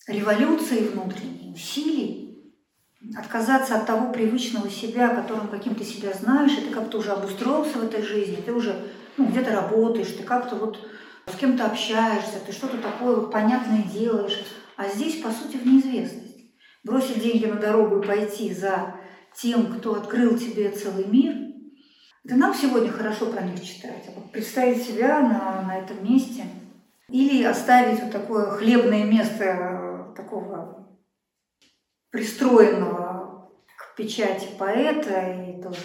революции 0.05 0.89
внутренней, 0.89 1.53
усилий, 1.53 2.53
отказаться 3.17 3.77
от 3.77 3.85
того 3.85 4.11
привычного 4.11 4.69
себя, 4.69 5.15
которым 5.15 5.47
каким 5.47 5.75
ты 5.75 5.85
себя 5.85 6.11
знаешь, 6.11 6.57
и 6.57 6.67
ты 6.67 6.73
как-то 6.73 6.97
уже 6.97 7.11
обустроился 7.11 7.77
в 7.77 7.83
этой 7.85 8.01
жизни, 8.01 8.43
ты 8.45 8.51
уже 8.51 8.75
ну, 9.15 9.27
где-то 9.27 9.53
работаешь, 9.53 10.11
ты 10.11 10.23
как-то 10.23 10.57
вот 10.57 10.77
с 11.29 11.35
кем-то 11.35 11.65
общаешься, 11.65 12.39
ты 12.45 12.51
что-то 12.51 12.77
такое 12.79 13.15
вот 13.15 13.31
понятное 13.31 13.83
делаешь. 13.83 14.43
А 14.75 14.87
здесь, 14.87 15.21
по 15.21 15.29
сути, 15.31 15.57
в 15.57 15.65
неизвестность. 15.65 16.37
Бросить 16.83 17.21
деньги 17.21 17.45
на 17.45 17.55
дорогу 17.55 17.99
и 17.99 18.07
пойти 18.07 18.53
за 18.53 18.95
тем, 19.35 19.73
кто 19.77 19.95
открыл 19.95 20.37
тебе 20.37 20.71
целый 20.71 21.05
мир, 21.05 21.35
это 22.25 22.35
нам 22.35 22.53
сегодня 22.53 22.91
хорошо 22.91 23.27
про 23.27 23.41
них 23.41 23.63
читать. 23.63 24.05
А 24.07 24.19
представить 24.31 24.83
себя 24.83 25.19
на, 25.21 25.61
на 25.63 25.77
этом 25.79 26.03
месте 26.03 26.45
или 27.07 27.43
оставить 27.43 28.01
вот 28.01 28.11
такое 28.11 28.51
хлебное 28.51 29.03
место 29.03 29.43
э, 29.43 30.15
такого 30.15 30.87
пристроенного 32.11 33.51
к 33.77 33.95
печати 33.95 34.47
поэта 34.57 35.43
и 35.47 35.61
тоже 35.61 35.79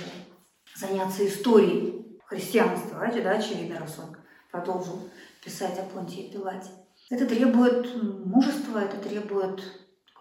заняться 0.77 1.27
историей 1.27 2.21
христианства, 2.27 2.99
да, 3.01 3.23
да 3.23 3.31
очевидно, 3.33 3.81
раз 3.81 3.99
он 3.99 4.17
продолжил 4.51 5.09
писать 5.45 5.79
о 5.79 5.83
Понтии 5.83 6.31
Пилате. 6.33 6.71
Это 7.11 7.27
требует 7.27 7.95
мужества, 8.25 8.79
это 8.79 8.97
требует 8.97 9.63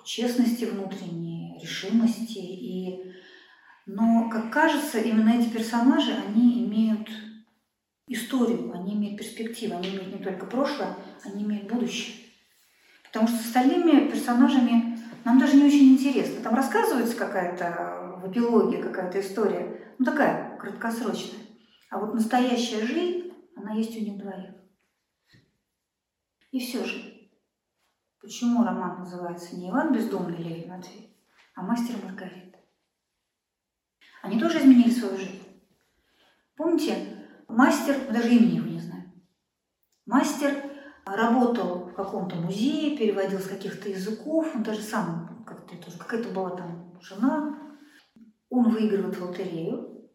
честности 0.04 0.66
внутренней, 0.66 1.60
решимости. 1.62 2.40
И... 2.40 3.14
Но, 3.86 4.30
как 4.30 4.52
кажется, 4.52 5.00
именно 5.00 5.30
эти 5.30 5.50
персонажи, 5.50 6.14
они 6.28 6.66
имеют 6.66 7.10
историю, 8.08 8.72
они 8.74 8.96
имеют 8.96 9.18
перспективу, 9.18 9.76
они 9.76 9.90
имеют 9.90 10.20
не 10.20 10.24
только 10.24 10.46
прошлое, 10.46 10.96
они 11.24 11.44
имеют 11.44 11.72
будущее. 11.72 12.18
Потому 13.06 13.28
что 13.28 13.38
с 13.38 13.46
остальными 13.46 14.10
персонажами 14.10 15.00
нам 15.24 15.40
даже 15.40 15.56
не 15.56 15.66
очень 15.66 15.94
интересно. 15.94 16.42
Там 16.42 16.56
рассказывается 16.56 17.16
какая-то 17.16 18.20
в 18.22 18.32
эпилоге 18.32 18.82
какая-то 18.82 19.20
история, 19.20 19.96
ну 20.00 20.06
такая, 20.06 20.58
краткосрочная. 20.58 21.40
А 21.90 22.00
вот 22.00 22.14
настоящая 22.14 22.86
жизнь, 22.86 23.32
она 23.56 23.74
есть 23.74 23.96
у 23.96 24.02
них 24.02 24.18
двоих. 24.18 24.63
И 26.54 26.60
все 26.60 26.86
же, 26.86 27.32
почему 28.22 28.64
роман 28.64 29.00
называется 29.00 29.56
не 29.56 29.72
«Иван 29.72 29.92
Бездомный» 29.92 30.38
Левин 30.38 30.70
Матвей, 30.70 31.18
а 31.56 31.64
«Мастер 31.64 31.96
Маргарита»? 32.04 32.60
Они 34.22 34.40
тоже 34.40 34.60
изменили 34.60 34.92
свою 34.92 35.18
жизнь. 35.18 35.42
Помните, 36.56 37.28
мастер, 37.48 37.96
даже 38.14 38.30
имени 38.30 38.58
его 38.58 38.68
не 38.68 38.80
знаю, 38.80 39.12
мастер 40.06 40.54
работал 41.08 41.88
в 41.88 41.96
каком-то 41.96 42.36
музее, 42.36 42.96
переводил 42.98 43.40
с 43.40 43.48
каких-то 43.48 43.90
языков, 43.90 44.56
он 44.56 44.62
даже 44.62 44.84
сам 44.84 45.44
как-то 45.48 45.76
тоже, 45.78 45.98
какая-то 45.98 46.30
была 46.30 46.56
там 46.56 47.02
жена, 47.02 47.80
он 48.50 48.70
выигрывает 48.70 49.18
в 49.18 49.26
лотерею. 49.26 50.08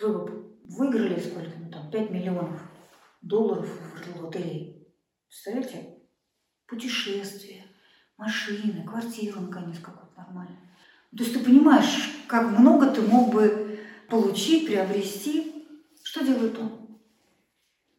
Вы 0.00 0.56
выиграли 0.64 1.20
сколько, 1.20 1.52
ну 1.58 1.70
там, 1.70 1.90
5 1.90 2.10
миллионов 2.10 2.62
долларов 3.20 3.68
в 3.68 4.24
лотерее. 4.24 4.75
Представляете? 5.36 5.98
Путешествия, 6.66 7.64
машины, 8.16 8.84
квартиру, 8.84 9.42
наконец, 9.42 9.78
какую-то 9.78 10.16
нормальную. 10.16 10.58
То 11.16 11.22
есть 11.22 11.34
ты 11.34 11.44
понимаешь, 11.44 12.24
как 12.26 12.58
много 12.58 12.86
ты 12.90 13.02
мог 13.02 13.32
бы 13.32 13.78
получить, 14.08 14.66
приобрести. 14.66 15.68
Что 16.02 16.24
делает 16.24 16.58
он? 16.58 16.98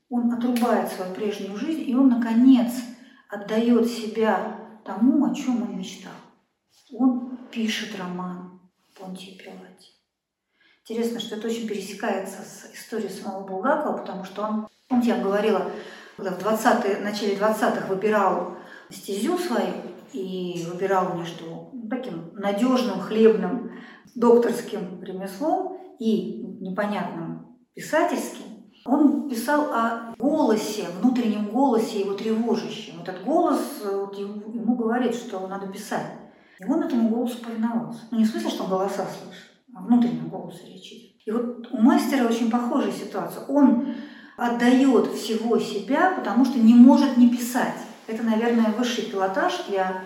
Он 0.10 0.34
отрубает 0.34 0.92
свою 0.92 1.14
прежнюю 1.14 1.56
жизнь, 1.58 1.88
и 1.88 1.96
он, 1.96 2.10
наконец, 2.10 2.74
отдает 3.30 3.88
себя 3.88 4.80
тому, 4.84 5.32
о 5.32 5.36
чем 5.36 5.62
он 5.62 5.78
мечтал. 5.78 6.14
Он 6.92 7.38
пишет 7.52 7.98
роман 8.00 8.60
Понтии 9.00 9.38
Пилати. 9.38 9.92
Интересно, 10.82 11.20
что 11.20 11.36
это 11.36 11.48
очень 11.48 11.68
пересекается 11.68 12.42
с 12.42 12.74
историей 12.74 13.10
самого 13.10 13.46
Булгакова, 13.46 13.98
потому 13.98 14.24
что 14.24 14.42
он, 14.42 14.68
помните, 14.88 15.10
я 15.10 15.22
говорила, 15.22 15.72
когда 16.18 16.32
в 16.32 16.40
20 16.40 17.04
начале 17.04 17.36
20-х 17.36 17.88
выбирал 17.88 18.58
стезю 18.90 19.38
свою 19.38 19.74
и 20.14 20.66
выбирал 20.70 21.16
между 21.16 21.72
таким 21.90 22.32
надежным 22.34 23.00
хлебным 23.00 23.72
докторским 24.16 25.02
ремеслом 25.04 25.78
и 26.00 26.44
непонятным 26.60 27.58
писательским, 27.76 28.46
он 28.86 29.30
писал 29.30 29.72
о 29.74 30.16
голосе, 30.18 30.86
внутреннем 31.02 31.50
голосе 31.50 32.00
его 32.00 32.14
тревожащем. 32.14 33.02
Этот 33.02 33.24
голос 33.24 33.60
вот, 33.84 34.18
ему 34.18 34.76
говорит, 34.76 35.14
что 35.14 35.46
надо 35.48 35.68
писать. 35.68 36.14
И 36.60 36.66
он 36.66 36.82
этому 36.82 37.10
голосу 37.10 37.38
повиновался. 37.44 38.02
Ну, 38.10 38.18
не 38.18 38.24
в 38.24 38.28
смысле, 38.28 38.50
что 38.50 38.64
он 38.64 38.70
голоса 38.70 39.06
слышит, 39.06 39.52
а 39.76 39.84
внутреннем 39.84 40.30
голосе 40.30 40.66
речь 40.66 40.92
идет. 40.94 41.12
И 41.26 41.32
вот 41.32 41.68
у 41.72 41.78
мастера 41.78 42.26
очень 42.26 42.50
похожая 42.50 42.92
ситуация. 42.92 43.46
Он 43.46 43.94
отдает 44.38 45.14
всего 45.14 45.60
себя, 45.60 46.12
потому 46.12 46.46
что 46.46 46.60
не 46.60 46.76
может 46.76 47.18
не 47.18 47.30
писать. 47.30 47.76
Это, 48.06 48.24
наверное, 48.24 48.72
высший 48.72 49.06
пилотаж 49.06 49.66
для 49.68 50.04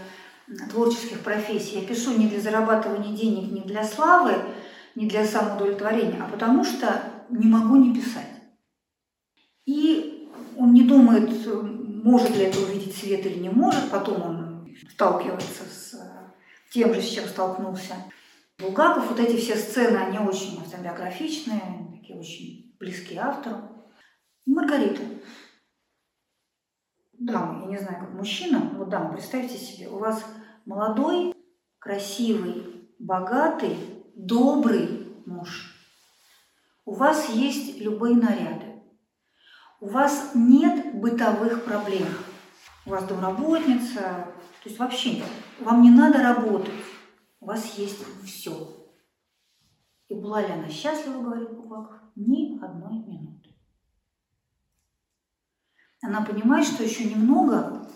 творческих 0.72 1.20
профессий. 1.20 1.80
Я 1.80 1.86
пишу 1.86 2.17
не 2.17 2.28
для 2.28 2.39
зарабатывания 2.39 3.15
денег, 3.15 3.52
не 3.52 3.62
для 3.62 3.84
славы, 3.84 4.34
не 4.96 5.08
для 5.08 5.26
самоудовлетворения, 5.26 6.24
а 6.24 6.30
потому 6.30 6.63
что 6.63 7.04
не 7.30 7.46
могу 7.46 7.76
не 7.76 7.94
писать. 7.94 8.26
И 9.65 10.30
он 10.58 10.74
не 10.74 10.84
думает, 10.84 11.30
может 12.04 12.36
ли 12.36 12.46
это 12.46 12.60
увидеть 12.60 12.96
свет 12.96 13.26
или 13.26 13.38
не 13.38 13.50
может, 13.50 13.89
потом 13.91 14.22
он 14.22 14.67
сталкивается 14.91 15.63
с 15.63 15.96
тем 16.74 16.94
же, 16.94 17.02
с 17.02 17.10
чем 17.10 17.26
столкнулся 17.26 17.96
Булгаков. 18.58 19.10
Вот 19.10 19.20
эти 19.20 19.38
все 19.38 19.56
сцены, 19.56 19.98
они 19.98 20.17
очень 20.20 20.60
автобиографичные, 20.60 21.62
такие 21.91 22.17
очень 22.17 22.76
близкие 22.80 23.20
автору. 23.20 23.81
Маргарита. 24.45 25.04
Дама, 27.13 27.63
я 27.63 27.67
не 27.67 27.77
знаю, 27.77 27.99
как 27.99 28.13
мужчина, 28.13 28.60
вот 28.75 28.89
дама, 28.89 29.13
представьте 29.13 29.58
себе, 29.58 29.88
у 29.89 29.99
вас 29.99 30.25
молодой, 30.65 31.36
красивый, 31.80 32.89
богатый, 32.97 33.77
добрый 34.15 35.21
муж. 35.25 35.75
У 36.86 36.93
вас 36.93 37.30
есть 37.30 37.80
любые 37.80 38.15
наряды. 38.15 38.82
У 39.80 39.88
вас 39.88 40.32
нет 40.36 40.95
бытовых 40.95 41.65
проблем. 41.65 42.08
У 42.86 42.91
вас 42.91 43.06
домработница, 43.06 43.99
то 44.63 44.69
есть 44.69 44.80
вообще 44.80 45.17
нет. 45.17 45.30
Вам 45.60 45.82
не 45.82 45.91
надо 45.91 46.21
работать. 46.21 46.73
У 47.39 47.45
вас 47.45 47.77
есть 47.77 48.04
все. 48.23 48.67
И 50.08 50.15
была 50.15 50.41
ли 50.41 50.51
она 50.51 50.69
счастлива, 50.69 51.21
говорит 51.21 51.51
Булгаков, 51.51 51.97
ни 52.15 52.60
одной 52.63 52.99
минуты. 52.99 53.40
Она 56.01 56.21
понимает, 56.21 56.65
что 56.65 56.83
еще 56.83 57.05
немного, 57.05 57.87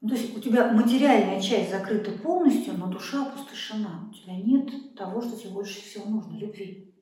ну, 0.00 0.08
то 0.08 0.14
есть 0.14 0.36
у 0.36 0.40
тебя 0.40 0.72
материальная 0.72 1.40
часть 1.40 1.70
закрыта 1.70 2.10
полностью, 2.10 2.74
но 2.76 2.88
душа 2.88 3.26
опустошена. 3.26 4.08
У 4.10 4.12
тебя 4.12 4.36
нет 4.36 4.94
того, 4.96 5.22
что 5.22 5.36
тебе 5.36 5.50
больше 5.50 5.80
всего 5.80 6.06
нужно, 6.06 6.36
любви. 6.36 6.94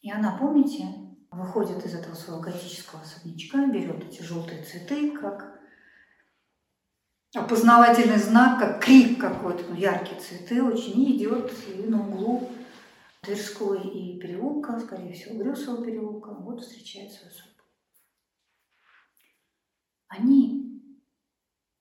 И 0.00 0.10
она, 0.10 0.36
помните, 0.36 0.84
выходит 1.30 1.84
из 1.86 1.94
этого 1.94 2.14
своего 2.14 2.42
готического 2.42 3.02
особнячка, 3.02 3.66
берет 3.66 4.04
эти 4.04 4.22
желтые 4.22 4.64
цветы, 4.64 5.12
как 5.16 5.60
опознавательный 7.34 8.18
знак, 8.18 8.58
как 8.58 8.84
крик 8.84 9.20
какой-то, 9.20 9.62
ну, 9.68 9.76
яркие 9.76 10.20
цветы 10.20 10.62
очень, 10.62 11.00
и 11.00 11.16
идет 11.16 11.52
и 11.68 11.88
на 11.88 12.06
углу 12.06 12.50
Тверской 13.22 13.88
и 13.88 14.18
переулка, 14.18 14.80
скорее 14.80 15.12
всего, 15.12 15.38
Брюсового 15.38 15.84
переулка, 15.84 16.34
вот 16.34 16.60
встречает 16.60 17.12
свою 17.12 17.32
судьбу. 17.32 17.51
Они 20.14 20.82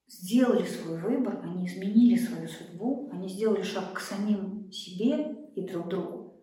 сделали 0.07 0.65
свой 0.65 0.97
выбор, 1.01 1.41
они 1.43 1.67
изменили 1.67 2.15
свою 2.15 2.47
судьбу, 2.47 3.09
они 3.11 3.27
сделали 3.27 3.61
шаг 3.61 3.93
к 3.93 3.99
самим 3.99 4.71
себе 4.71 5.35
и 5.55 5.67
друг 5.67 5.89
другу 5.89 6.41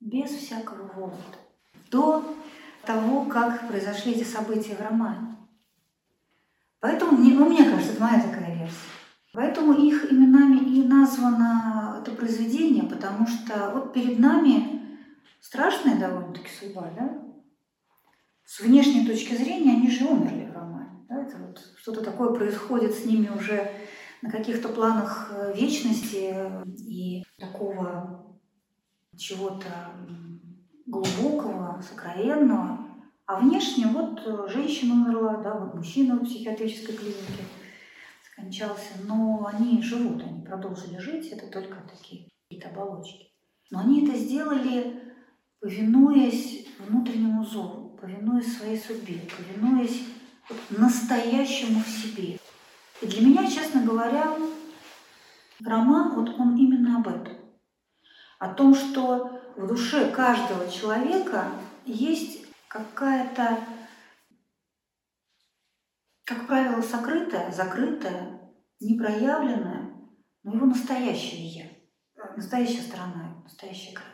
без 0.00 0.30
всякого 0.30 0.92
волота. 0.92 1.38
До 1.92 2.24
того, 2.84 3.26
как 3.26 3.68
произошли 3.68 4.12
эти 4.12 4.24
события 4.24 4.74
в 4.74 4.80
романе. 4.80 5.36
Поэтому, 6.80 7.16
ну, 7.16 7.48
мне 7.48 7.64
кажется, 7.64 7.92
это 7.92 8.02
моя 8.02 8.20
такая 8.20 8.56
версия. 8.56 8.76
Поэтому 9.32 9.74
их 9.74 10.10
именами 10.10 10.58
и 10.58 10.82
названо 10.82 12.00
это 12.00 12.16
произведение, 12.16 12.84
потому 12.84 13.26
что 13.28 13.70
вот 13.74 13.92
перед 13.92 14.18
нами 14.18 14.98
страшная 15.40 16.00
довольно-таки 16.00 16.48
судьба, 16.48 16.90
да? 16.96 17.22
С 18.44 18.60
внешней 18.60 19.06
точки 19.06 19.34
зрения 19.34 19.72
они 19.72 19.90
же 19.90 20.04
умерли 20.04 20.46
в 20.46 20.54
романе. 20.54 20.77
Да, 21.08 21.22
это 21.22 21.38
вот 21.38 21.58
что-то 21.76 22.04
такое 22.04 22.34
происходит 22.34 22.94
с 22.94 23.06
ними 23.06 23.28
уже 23.28 23.70
на 24.20 24.30
каких-то 24.30 24.68
планах 24.68 25.32
э, 25.32 25.54
вечности 25.56 26.34
и 26.86 27.24
такого 27.38 28.36
чего-то 29.16 29.68
глубокого, 30.86 31.80
сокровенного. 31.80 32.86
А 33.24 33.40
внешне 33.40 33.86
вот 33.86 34.20
э, 34.26 34.48
женщина 34.52 34.94
умерла, 34.94 35.38
да, 35.38 35.54
вот 35.54 35.74
мужчина 35.74 36.16
в 36.16 36.24
психиатрической 36.24 36.94
клинике, 36.94 37.44
скончался, 38.30 38.94
но 39.04 39.48
они 39.50 39.82
живут, 39.82 40.22
они 40.22 40.44
продолжили 40.44 40.98
жить, 40.98 41.28
это 41.28 41.46
только 41.46 41.78
такие 41.88 42.28
какие-то 42.48 42.68
оболочки. 42.68 43.28
Но 43.70 43.80
они 43.80 44.06
это 44.06 44.16
сделали, 44.16 45.02
повинуясь 45.60 46.66
внутреннему 46.78 47.44
зову, 47.44 47.96
повинуясь 48.00 48.56
своей 48.56 48.78
судьбе, 48.78 49.20
повинуясь 49.36 50.02
настоящему 50.70 51.82
в 51.82 51.88
себе. 51.88 52.38
И 53.00 53.06
для 53.06 53.26
меня, 53.26 53.50
честно 53.50 53.82
говоря, 53.82 54.36
роман, 55.64 56.14
вот 56.14 56.28
он 56.38 56.56
именно 56.56 56.98
об 56.98 57.08
этом. 57.08 57.36
О 58.38 58.54
том, 58.54 58.74
что 58.74 59.40
в 59.56 59.66
душе 59.66 60.10
каждого 60.10 60.70
человека 60.70 61.50
есть 61.84 62.46
какая-то, 62.68 63.58
как 66.24 66.46
правило, 66.46 66.80
сокрытая, 66.82 67.50
закрытая, 67.50 68.52
непроявленная, 68.80 69.92
но 70.44 70.54
его 70.54 70.66
настоящее 70.66 71.48
«я», 71.48 72.24
настоящая 72.36 72.82
сторона, 72.82 73.42
настоящая 73.42 73.94
край. 73.94 74.06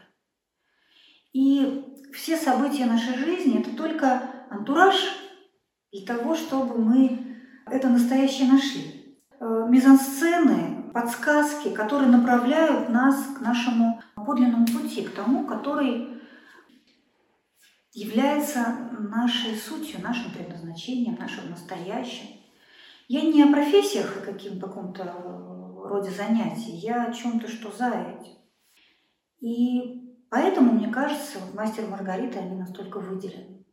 И 1.32 1.84
все 2.14 2.36
события 2.36 2.86
нашей 2.86 3.16
жизни– 3.16 3.60
это 3.60 3.76
только 3.76 4.46
антураж 4.48 4.94
для 5.94 6.04
того, 6.04 6.34
чтобы 6.34 6.76
мы 6.76 7.36
это 7.66 7.88
настоящее 7.88 8.50
нашли. 8.50 9.16
Э, 9.38 9.66
мизансцены, 9.68 10.90
подсказки, 10.92 11.72
которые 11.72 12.10
направляют 12.10 12.88
нас 12.88 13.26
к 13.36 13.40
нашему 13.40 14.02
подлинному 14.16 14.66
пути, 14.66 15.04
к 15.04 15.14
тому, 15.14 15.46
который 15.46 16.20
является 17.92 18.90
нашей 18.98 19.54
сутью, 19.54 20.00
нашим 20.02 20.32
предназначением, 20.32 21.14
нашим 21.14 21.50
настоящим. 21.50 22.26
Я 23.06 23.22
не 23.22 23.44
о 23.44 23.52
профессиях 23.52 24.16
и 24.16 24.32
каким-то 24.32 24.66
каком-то 24.66 25.04
роде 25.84 26.10
занятий, 26.10 26.72
я 26.72 27.04
о 27.04 27.12
чем-то, 27.12 27.46
что 27.46 27.70
за 27.70 27.90
этим. 27.90 28.34
И 29.38 30.18
поэтому, 30.28 30.72
мне 30.72 30.88
кажется, 30.88 31.38
вот 31.38 31.54
мастер 31.54 31.86
Маргарита, 31.86 32.40
они 32.40 32.56
настолько 32.56 32.98
выделены. 32.98 33.64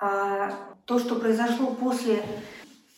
А 0.00 0.70
то, 0.90 0.98
что 0.98 1.20
произошло 1.20 1.72
после 1.76 2.20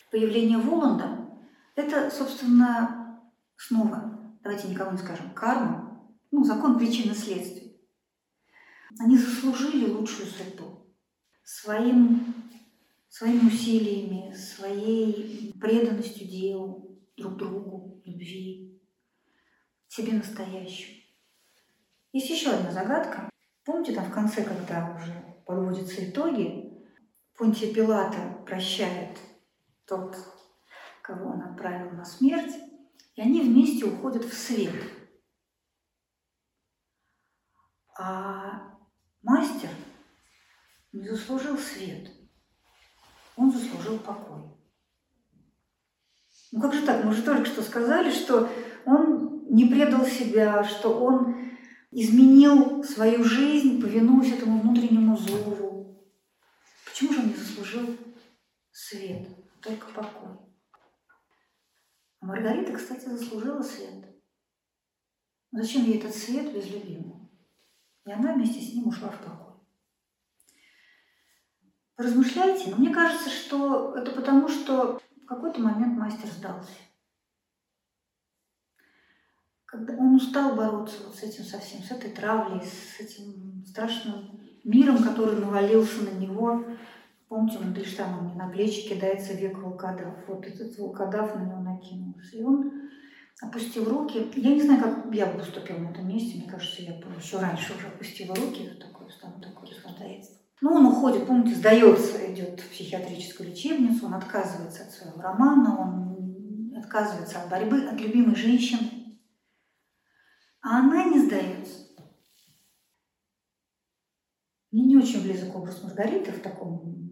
появления 0.09 0.57
Воланда, 0.57 1.29
это, 1.75 2.09
собственно, 2.09 3.21
снова, 3.55 4.19
давайте 4.41 4.67
никому 4.67 4.93
не 4.93 4.97
скажем, 4.97 5.31
карма, 5.35 6.03
ну, 6.31 6.43
закон 6.43 6.79
причины 6.79 7.13
следствия. 7.13 7.71
Они 8.97 9.15
заслужили 9.15 9.91
лучшую 9.91 10.27
судьбу 10.27 10.87
своим, 11.43 12.33
своими 13.09 13.45
усилиями, 13.45 14.33
своей 14.33 15.53
преданностью 15.61 16.27
делу, 16.27 16.99
друг 17.15 17.37
другу, 17.37 18.01
любви, 18.05 18.81
себе 19.87 20.13
настоящему. 20.13 20.97
Есть 22.11 22.31
еще 22.31 22.49
одна 22.49 22.71
загадка. 22.71 23.29
Помните, 23.63 23.93
там 23.93 24.05
в 24.05 24.11
конце, 24.11 24.43
когда 24.43 24.97
уже 24.99 25.13
подводятся 25.45 26.09
итоги, 26.09 26.62
Понтия 27.37 27.73
Пилата 27.73 28.37
прощает 28.45 29.17
тот, 29.85 30.15
кого 31.01 31.31
он 31.31 31.41
отправил 31.41 31.91
на 31.91 32.05
смерть, 32.05 32.53
и 33.15 33.21
они 33.21 33.41
вместе 33.41 33.85
уходят 33.85 34.23
в 34.23 34.33
свет. 34.33 34.75
А 37.97 38.77
Мастер 39.21 39.69
не 40.91 41.07
заслужил 41.07 41.57
свет, 41.57 42.11
он 43.35 43.51
заслужил 43.51 43.97
покой. 43.99 44.43
Ну 46.51 46.61
как 46.61 46.73
же 46.73 46.85
так? 46.85 47.03
Мы 47.03 47.13
же 47.13 47.23
только 47.23 47.45
что 47.45 47.63
сказали, 47.63 48.11
что 48.11 48.47
он 48.85 49.47
не 49.49 49.65
предал 49.65 50.05
себя, 50.05 50.63
что 50.63 50.89
он 50.89 51.51
изменил 51.89 52.83
свою 52.83 53.23
жизнь, 53.23 53.81
повинуясь 53.81 54.33
этому 54.33 54.61
внутреннему 54.61 55.17
зову. 55.17 55.62
Заслужил 57.73 57.97
свет, 58.71 59.27
только 59.61 59.87
покой? 59.87 60.37
А 62.19 62.25
Маргарита, 62.25 62.73
кстати, 62.73 63.05
заслужила 63.05 63.61
свет. 63.61 64.05
Зачем 65.51 65.83
ей 65.83 65.97
этот 65.97 66.15
свет 66.15 66.53
без 66.53 66.69
любимого? 66.69 67.29
И 68.05 68.11
она 68.11 68.33
вместе 68.33 68.61
с 68.61 68.73
ним 68.73 68.87
ушла 68.87 69.09
в 69.09 69.19
покой. 69.19 69.53
Размышляйте, 71.97 72.69
но 72.69 72.77
мне 72.77 72.93
кажется, 72.93 73.29
что 73.29 73.95
это 73.95 74.11
потому, 74.11 74.47
что 74.47 74.99
в 75.21 75.25
какой-то 75.25 75.61
момент 75.61 75.97
мастер 75.97 76.27
сдался. 76.27 76.71
Когда 79.65 79.93
он 79.95 80.15
устал 80.15 80.55
бороться 80.55 81.03
вот 81.03 81.15
с 81.15 81.23
этим 81.23 81.43
совсем, 81.43 81.81
с 81.81 81.91
этой 81.91 82.11
травлей, 82.11 82.61
с 82.65 82.99
этим 82.99 83.63
страшным 83.65 84.43
миром, 84.63 85.03
который 85.03 85.39
навалился 85.39 86.03
на 86.03 86.11
него. 86.19 86.65
Помните, 87.33 87.57
Мандельштам 87.57 88.25
мне 88.25 88.35
на 88.35 88.47
плечи 88.47 88.87
кидается 88.87 89.33
век 89.33 89.57
волкодав. 89.57 90.27
Вот 90.27 90.45
этот 90.45 90.77
волкодав 90.77 91.33
на 91.33 91.39
него 91.39 91.61
накинулся. 91.61 92.37
И 92.37 92.43
он 92.43 92.91
опустил 93.41 93.89
руки. 93.89 94.31
Я 94.35 94.53
не 94.53 94.61
знаю, 94.61 94.79
как 94.79 95.11
я 95.11 95.25
бы 95.25 95.39
поступила 95.39 95.79
на 95.79 95.89
этом 95.89 96.07
месте. 96.07 96.37
Мне 96.37 96.47
кажется, 96.47 96.83
я 96.83 96.93
бы 96.93 97.07
еще 97.17 97.39
раньше 97.39 97.73
уже 97.73 97.87
опустила 97.87 98.35
руки. 98.35 98.69
Такое, 98.79 99.09
там 99.19 99.41
такое 99.41 99.67
расходается. 99.67 100.33
Но 100.61 100.73
он 100.75 100.85
уходит, 100.85 101.25
помните, 101.25 101.55
сдается, 101.55 102.31
идет 102.31 102.59
в 102.59 102.69
психиатрическую 102.69 103.49
лечебницу, 103.49 104.05
он 104.05 104.13
отказывается 104.13 104.83
от 104.83 104.91
своего 104.91 105.19
романа, 105.19 105.75
он 105.81 106.77
отказывается 106.77 107.41
от 107.41 107.49
борьбы, 107.49 107.87
от 107.87 107.99
любимой 107.99 108.35
женщины. 108.35 109.17
А 110.61 110.81
она 110.81 111.05
не 111.05 111.19
сдается. 111.19 111.79
Мне 114.71 114.83
не 114.83 114.97
очень 114.97 115.23
близок 115.23 115.55
образ 115.55 115.81
Маргариты 115.81 116.31
в 116.31 116.39
таком 116.39 117.02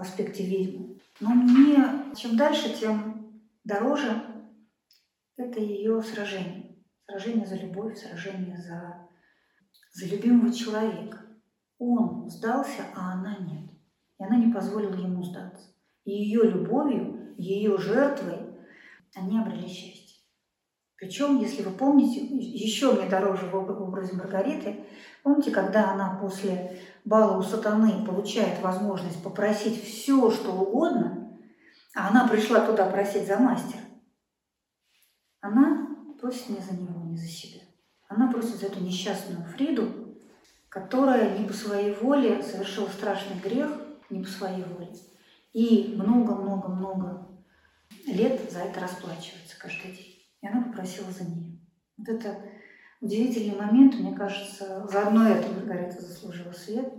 в 0.00 0.02
аспекте 0.02 0.46
ведьмы. 0.46 0.98
Но 1.20 1.30
мне 1.30 2.14
чем 2.16 2.36
дальше, 2.36 2.74
тем 2.74 3.42
дороже 3.64 4.22
это 5.36 5.60
ее 5.60 6.02
сражение. 6.02 6.76
Сражение 7.06 7.46
за 7.46 7.56
любовь, 7.56 7.98
сражение 7.98 8.56
за, 8.56 9.08
за 9.92 10.06
любимого 10.06 10.52
человека. 10.52 11.18
Он 11.78 12.30
сдался, 12.30 12.84
а 12.94 13.12
она 13.12 13.36
нет. 13.38 13.70
И 14.18 14.24
она 14.24 14.36
не 14.36 14.52
позволила 14.52 14.94
ему 14.94 15.22
сдаться. 15.22 15.66
И 16.04 16.12
ее 16.12 16.44
любовью, 16.44 17.34
ее 17.36 17.76
жертвой 17.78 18.38
они 19.14 19.38
обрели 19.38 19.68
счастье. 19.68 20.00
Причем, 20.96 21.38
если 21.38 21.62
вы 21.62 21.72
помните, 21.72 22.20
еще 22.20 22.92
мне 22.92 23.08
дороже 23.08 23.46
в 23.46 23.54
образе 23.54 24.14
Маргариты, 24.14 24.84
помните, 25.22 25.50
когда 25.50 25.92
она 25.92 26.18
после 26.20 26.78
бала 27.04 27.38
у 27.38 27.42
сатаны 27.42 28.04
получает 28.04 28.60
возможность 28.60 29.22
попросить 29.22 29.82
все, 29.82 30.30
что 30.30 30.52
угодно, 30.52 31.38
а 31.94 32.08
она 32.08 32.28
пришла 32.28 32.60
туда 32.60 32.86
просить 32.86 33.26
за 33.26 33.38
мастера, 33.38 33.80
она 35.40 35.96
просит 36.20 36.50
не 36.50 36.60
за 36.60 36.74
него, 36.74 37.02
не 37.04 37.16
за 37.16 37.26
себя. 37.26 37.62
Она 38.08 38.30
просит 38.30 38.56
за 38.56 38.66
эту 38.66 38.80
несчастную 38.80 39.44
Фриду, 39.44 40.16
которая 40.68 41.38
не 41.38 41.46
по 41.46 41.52
своей 41.52 41.94
воле 41.94 42.42
совершила 42.42 42.88
страшный 42.88 43.40
грех, 43.40 43.70
не 44.10 44.22
по 44.22 44.28
своей 44.28 44.64
воле. 44.64 44.92
И 45.52 45.94
много-много-много 45.96 47.28
лет 48.06 48.50
за 48.50 48.60
это 48.60 48.80
расплачивается 48.80 49.58
каждый 49.58 49.92
день. 49.92 50.16
И 50.42 50.46
она 50.46 50.62
попросила 50.62 51.10
за 51.10 51.24
нее. 51.24 51.58
Вот 51.96 52.08
это 52.08 52.42
удивительный 53.00 53.56
момент, 53.56 53.94
мне 53.94 54.14
кажется, 54.14 54.86
заодно 54.88 55.28
это 55.28 55.52
Маргарита 55.52 56.00
заслужила 56.00 56.52
свет. 56.52 56.92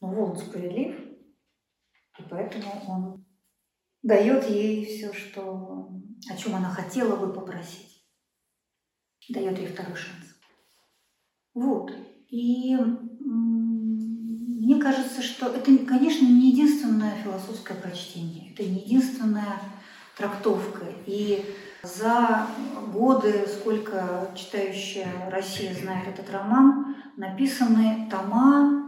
Но 0.00 0.08
Волн 0.08 0.36
справедлив, 0.36 0.98
и 2.18 2.22
поэтому 2.30 2.72
он 2.88 3.26
дает 4.02 4.48
ей 4.48 4.86
все, 4.86 5.12
что, 5.12 5.90
о 6.30 6.36
чем 6.36 6.54
она 6.54 6.70
хотела 6.70 7.16
бы 7.16 7.32
попросить. 7.32 8.06
Дает 9.28 9.58
ей 9.58 9.66
второй 9.66 9.94
шанс. 9.94 10.24
Вот. 11.52 11.92
И 12.28 12.76
мне 14.70 14.80
кажется, 14.80 15.22
что 15.22 15.48
это, 15.48 15.76
конечно, 15.84 16.24
не 16.24 16.50
единственное 16.50 17.16
философское 17.22 17.74
прочтение, 17.74 18.52
это 18.52 18.62
не 18.62 18.80
единственная 18.80 19.60
трактовка. 20.16 20.86
И 21.06 21.44
за 21.82 22.46
годы, 22.92 23.46
сколько 23.46 24.30
читающая 24.34 25.08
Россия 25.30 25.74
знает 25.74 26.08
этот 26.08 26.30
роман, 26.30 26.96
написаны 27.16 28.08
тома, 28.10 28.86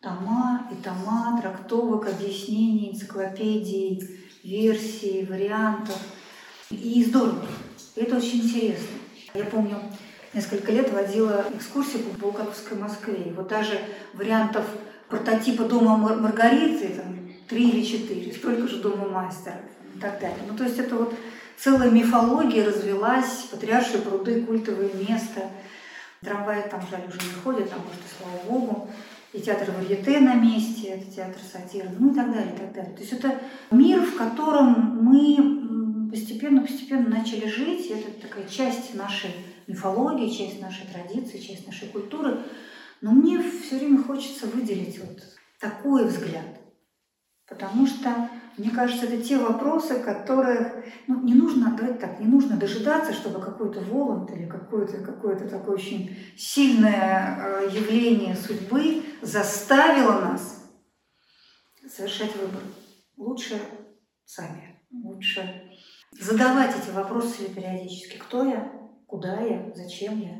тома 0.00 0.68
и 0.70 0.82
тома 0.82 1.38
трактовок, 1.40 2.08
объяснений, 2.08 2.90
энциклопедий, 2.92 4.20
версий, 4.42 5.26
вариантов. 5.28 5.98
И 6.70 7.04
здорово. 7.04 7.46
Это 7.94 8.16
очень 8.16 8.40
интересно. 8.40 8.96
Я 9.34 9.44
помню, 9.44 9.78
несколько 10.34 10.72
лет 10.72 10.92
водила 10.92 11.44
экскурсию 11.54 12.02
по 12.04 12.18
Булгаковской 12.18 12.78
Москве. 12.78 13.24
И 13.26 13.30
вот 13.32 13.48
даже 13.48 13.78
вариантов 14.14 14.64
прототипа 15.08 15.64
дома 15.64 15.96
Маргариты, 15.96 16.88
там, 16.88 17.18
три 17.48 17.68
или 17.68 17.84
четыре, 17.84 18.32
столько 18.32 18.66
же 18.66 18.80
дома 18.80 19.08
мастера. 19.08 19.60
и 19.94 19.98
так 19.98 20.18
далее. 20.20 20.38
Ну, 20.48 20.56
то 20.56 20.64
есть 20.64 20.78
это 20.78 20.96
вот 20.96 21.14
целая 21.62 21.90
мифология 21.90 22.66
развелась, 22.66 23.46
патриаршие 23.50 24.02
пруды, 24.02 24.44
культовое 24.44 24.90
место. 24.94 25.42
Трамваи 26.20 26.68
там, 26.68 26.82
жаль, 26.90 27.04
уже 27.08 27.18
не 27.18 27.34
ходят, 27.42 27.70
может, 27.70 28.00
и 28.00 28.22
слава 28.22 28.42
богу. 28.48 28.90
И 29.32 29.40
театр 29.40 29.70
варьете 29.76 30.20
на 30.20 30.34
месте, 30.34 30.88
это 30.88 31.10
театр 31.10 31.40
сатиры, 31.40 31.88
ну 31.98 32.12
и 32.12 32.14
так 32.14 32.32
далее, 32.32 32.52
и 32.54 32.58
так 32.58 32.72
далее. 32.72 32.92
То 32.92 33.00
есть 33.00 33.12
это 33.12 33.40
мир, 33.70 34.02
в 34.02 34.16
котором 34.16 34.98
мы 35.02 36.10
постепенно-постепенно 36.10 37.08
начали 37.08 37.48
жить, 37.48 37.86
это 37.86 38.10
такая 38.20 38.46
часть 38.46 38.94
нашей 38.94 39.30
мифологии, 39.66 40.28
часть 40.28 40.60
нашей 40.60 40.86
традиции, 40.86 41.38
часть 41.38 41.66
нашей 41.66 41.88
культуры. 41.88 42.42
Но 43.00 43.12
мне 43.12 43.40
все 43.40 43.78
время 43.78 44.02
хочется 44.02 44.46
выделить 44.46 44.98
вот 44.98 45.18
такой 45.58 46.06
взгляд. 46.06 46.60
Потому 47.48 47.86
что, 47.86 48.28
мне 48.58 48.70
кажется, 48.70 49.06
это 49.06 49.22
те 49.22 49.38
вопросы, 49.38 50.02
которых 50.02 50.84
ну, 51.06 51.22
не 51.22 51.34
нужно, 51.34 51.74
давайте 51.76 51.98
так, 51.98 52.20
не 52.20 52.26
нужно 52.26 52.56
дожидаться, 52.56 53.12
чтобы 53.12 53.40
какой-то 53.40 53.80
Воланд 53.80 54.30
или 54.30 54.46
какое-то 54.46 54.98
какое 54.98 55.36
такое 55.36 55.74
очень 55.74 56.16
сильное 56.36 57.38
э, 57.38 57.70
явление 57.72 58.36
судьбы 58.36 59.02
заставило 59.22 60.20
нас 60.20 60.70
совершать 61.88 62.36
выбор. 62.36 62.62
Лучше 63.16 63.58
сами, 64.24 64.78
лучше 64.90 65.70
задавать 66.12 66.74
эти 66.76 66.90
вопросы 66.94 67.38
себе 67.38 67.54
периодически. 67.54 68.18
Кто 68.18 68.44
я? 68.44 68.72
Куда 69.06 69.40
я? 69.40 69.72
Зачем 69.74 70.20
я? 70.20 70.38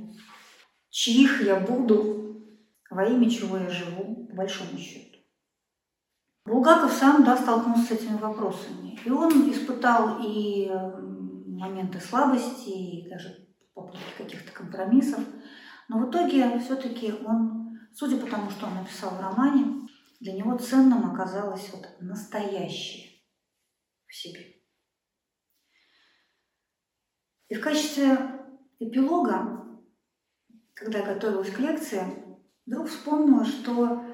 Чьих 0.90 1.42
я 1.42 1.56
буду? 1.56 2.42
Во 2.90 3.06
имя 3.06 3.30
чего 3.30 3.56
я 3.56 3.70
живу, 3.70 4.26
по 4.26 4.36
большому 4.36 4.78
счету. 4.78 5.11
Булгаков 6.44 6.92
сам 6.92 7.24
да, 7.24 7.36
столкнулся 7.36 7.82
с 7.82 7.90
этими 7.92 8.16
вопросами. 8.16 8.98
И 9.04 9.10
он 9.10 9.50
испытал 9.50 10.18
и 10.22 10.68
моменты 11.46 12.00
слабости, 12.00 12.68
и 12.68 13.08
даже 13.08 13.48
попытки 13.74 14.18
каких-то 14.18 14.52
компромиссов. 14.52 15.24
Но 15.88 15.98
в 15.98 16.10
итоге 16.10 16.58
все-таки 16.58 17.12
он, 17.12 17.78
судя 17.92 18.16
по 18.16 18.26
тому, 18.28 18.50
что 18.50 18.66
он 18.66 18.74
написал 18.74 19.10
в 19.10 19.20
романе, 19.20 19.88
для 20.20 20.32
него 20.32 20.56
ценным 20.58 21.12
оказалось 21.12 21.70
вот 21.72 21.86
настоящее 22.00 23.22
в 24.06 24.14
себе. 24.14 24.62
И 27.48 27.54
в 27.54 27.60
качестве 27.60 28.18
эпилога, 28.78 29.64
когда 30.74 31.00
я 31.00 31.14
готовилась 31.14 31.50
к 31.50 31.58
лекции, 31.58 32.02
вдруг 32.66 32.88
вспомнила, 32.88 33.44
что 33.44 34.04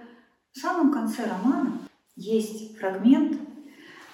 в 0.53 0.59
самом 0.59 0.93
конце 0.93 1.25
романа 1.25 1.88
есть 2.19 2.77
фрагмент, 2.79 3.41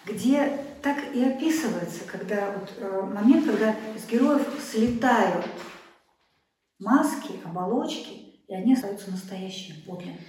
где 0.05 0.62
так 0.82 1.14
и 1.14 1.24
описывается, 1.24 2.05
когда 2.05 2.52
вот, 2.52 2.70
э, 2.76 3.02
момент, 3.02 3.46
когда 3.46 3.74
из 3.96 4.07
героев 4.07 4.46
слетают 4.61 5.46
маски, 6.78 7.40
оболочки, 7.44 8.42
и 8.46 8.55
они 8.55 8.74
остаются 8.74 9.11
настоящими, 9.11 9.80
подлинными. 9.80 10.26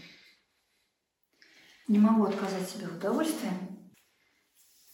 Не 1.90 2.00
могу 2.00 2.24
отказать 2.24 2.68
себе 2.68 2.88
в 2.88 2.96
удовольствии 2.96 3.52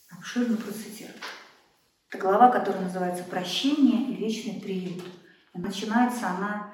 обширно 0.09 0.57
процитировать. 0.57 1.21
Это 2.09 2.17
глава, 2.17 2.49
которая 2.49 2.81
называется 2.81 3.23
«Прощение 3.23 4.11
и 4.11 4.15
вечный 4.15 4.59
приют». 4.59 5.03
И 5.53 5.59
начинается 5.59 6.29
она 6.29 6.73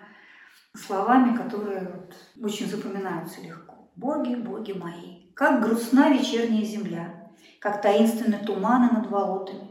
словами, 0.74 1.36
которые 1.36 1.82
вот 1.82 2.16
очень 2.42 2.68
запоминаются 2.68 3.42
легко. 3.42 3.92
«Боги, 3.96 4.36
боги 4.36 4.72
мои, 4.72 5.27
как 5.38 5.62
грустна 5.62 6.10
вечерняя 6.10 6.66
земля, 6.66 7.30
как 7.60 7.84
таинственны 7.84 8.40
туманы 8.40 8.90
над 8.92 9.12
болотами. 9.12 9.70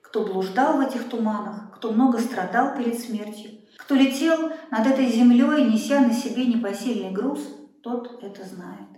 Кто 0.00 0.24
блуждал 0.24 0.78
в 0.78 0.80
этих 0.80 1.10
туманах, 1.10 1.76
кто 1.76 1.92
много 1.92 2.18
страдал 2.18 2.74
перед 2.74 2.98
смертью, 2.98 3.50
кто 3.76 3.94
летел 3.94 4.52
над 4.70 4.86
этой 4.86 5.06
землей, 5.08 5.70
неся 5.70 6.00
на 6.00 6.14
себе 6.14 6.46
непосильный 6.46 7.10
груз, 7.10 7.40
тот 7.82 8.22
это 8.22 8.42
знает. 8.42 8.88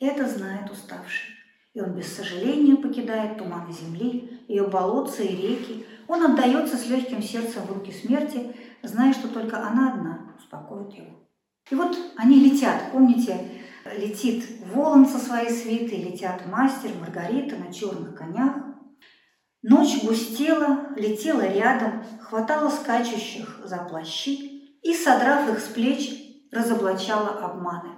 Это 0.00 0.26
знает 0.26 0.70
уставший. 0.70 1.34
И 1.74 1.82
он 1.82 1.90
без 1.92 2.16
сожаления 2.16 2.76
покидает 2.76 3.36
туманы 3.36 3.70
земли, 3.70 4.42
ее 4.48 4.68
болотца 4.68 5.22
и 5.22 5.36
реки. 5.36 5.84
Он 6.06 6.24
отдается 6.24 6.78
с 6.78 6.86
легким 6.86 7.22
сердцем 7.22 7.64
в 7.64 7.72
руки 7.72 7.92
смерти, 7.92 8.56
зная, 8.82 9.12
что 9.12 9.28
только 9.28 9.58
она 9.58 9.92
одна 9.92 10.34
успокоит 10.38 10.94
его. 10.94 11.28
И 11.70 11.74
вот 11.74 11.94
они 12.16 12.40
летят. 12.40 12.90
Помните, 12.90 13.38
летит 13.84 14.44
Волан 14.72 15.06
со 15.06 15.18
своей 15.18 15.50
свитой, 15.50 15.98
летят 15.98 16.46
мастер, 16.46 16.90
Маргарита 17.00 17.56
на 17.56 17.72
черных 17.72 18.14
конях. 18.14 18.56
Ночь 19.62 20.02
густела, 20.02 20.94
летела 20.96 21.42
рядом, 21.42 22.04
хватала 22.20 22.70
скачущих 22.70 23.60
за 23.64 23.78
плащи 23.78 24.78
и, 24.82 24.94
содрав 24.94 25.48
их 25.50 25.58
с 25.58 25.68
плеч, 25.68 26.10
разоблачала 26.52 27.30
обманы. 27.30 27.96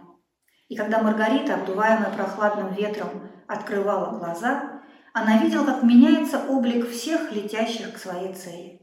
И 0.68 0.76
когда 0.76 1.02
Маргарита, 1.02 1.54
обдуваемая 1.54 2.14
прохладным 2.14 2.72
ветром, 2.72 3.28
открывала 3.46 4.18
глаза, 4.18 4.82
она 5.12 5.38
видела, 5.42 5.64
как 5.64 5.82
меняется 5.82 6.46
облик 6.48 6.88
всех 6.88 7.32
летящих 7.32 7.94
к 7.94 7.98
своей 7.98 8.32
цели. 8.32 8.80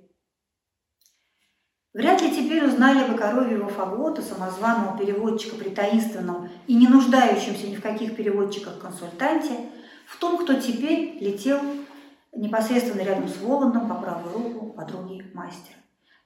Вряд 1.97 2.21
ли 2.21 2.29
теперь 2.29 2.63
узнали 2.63 3.11
бы 3.11 3.17
коровьего 3.17 3.67
фагота, 3.69 4.21
самозваного 4.21 4.95
переводчика 4.99 5.55
при 5.55 5.69
таинственном 5.69 6.47
и 6.67 6.75
не 6.75 6.87
нуждающемся 6.87 7.67
ни 7.67 7.75
в 7.75 7.81
каких 7.81 8.15
переводчиках-консультанте, 8.15 9.53
в 10.05 10.19
том, 10.19 10.37
кто 10.37 10.53
теперь 10.53 11.17
летел 11.19 11.59
непосредственно 12.35 13.01
рядом 13.01 13.27
с 13.27 13.41
Воландом 13.41 13.89
по 13.89 13.95
правую 13.95 14.31
руку 14.31 14.65
подруги 14.73 15.25
мастера. 15.33 15.77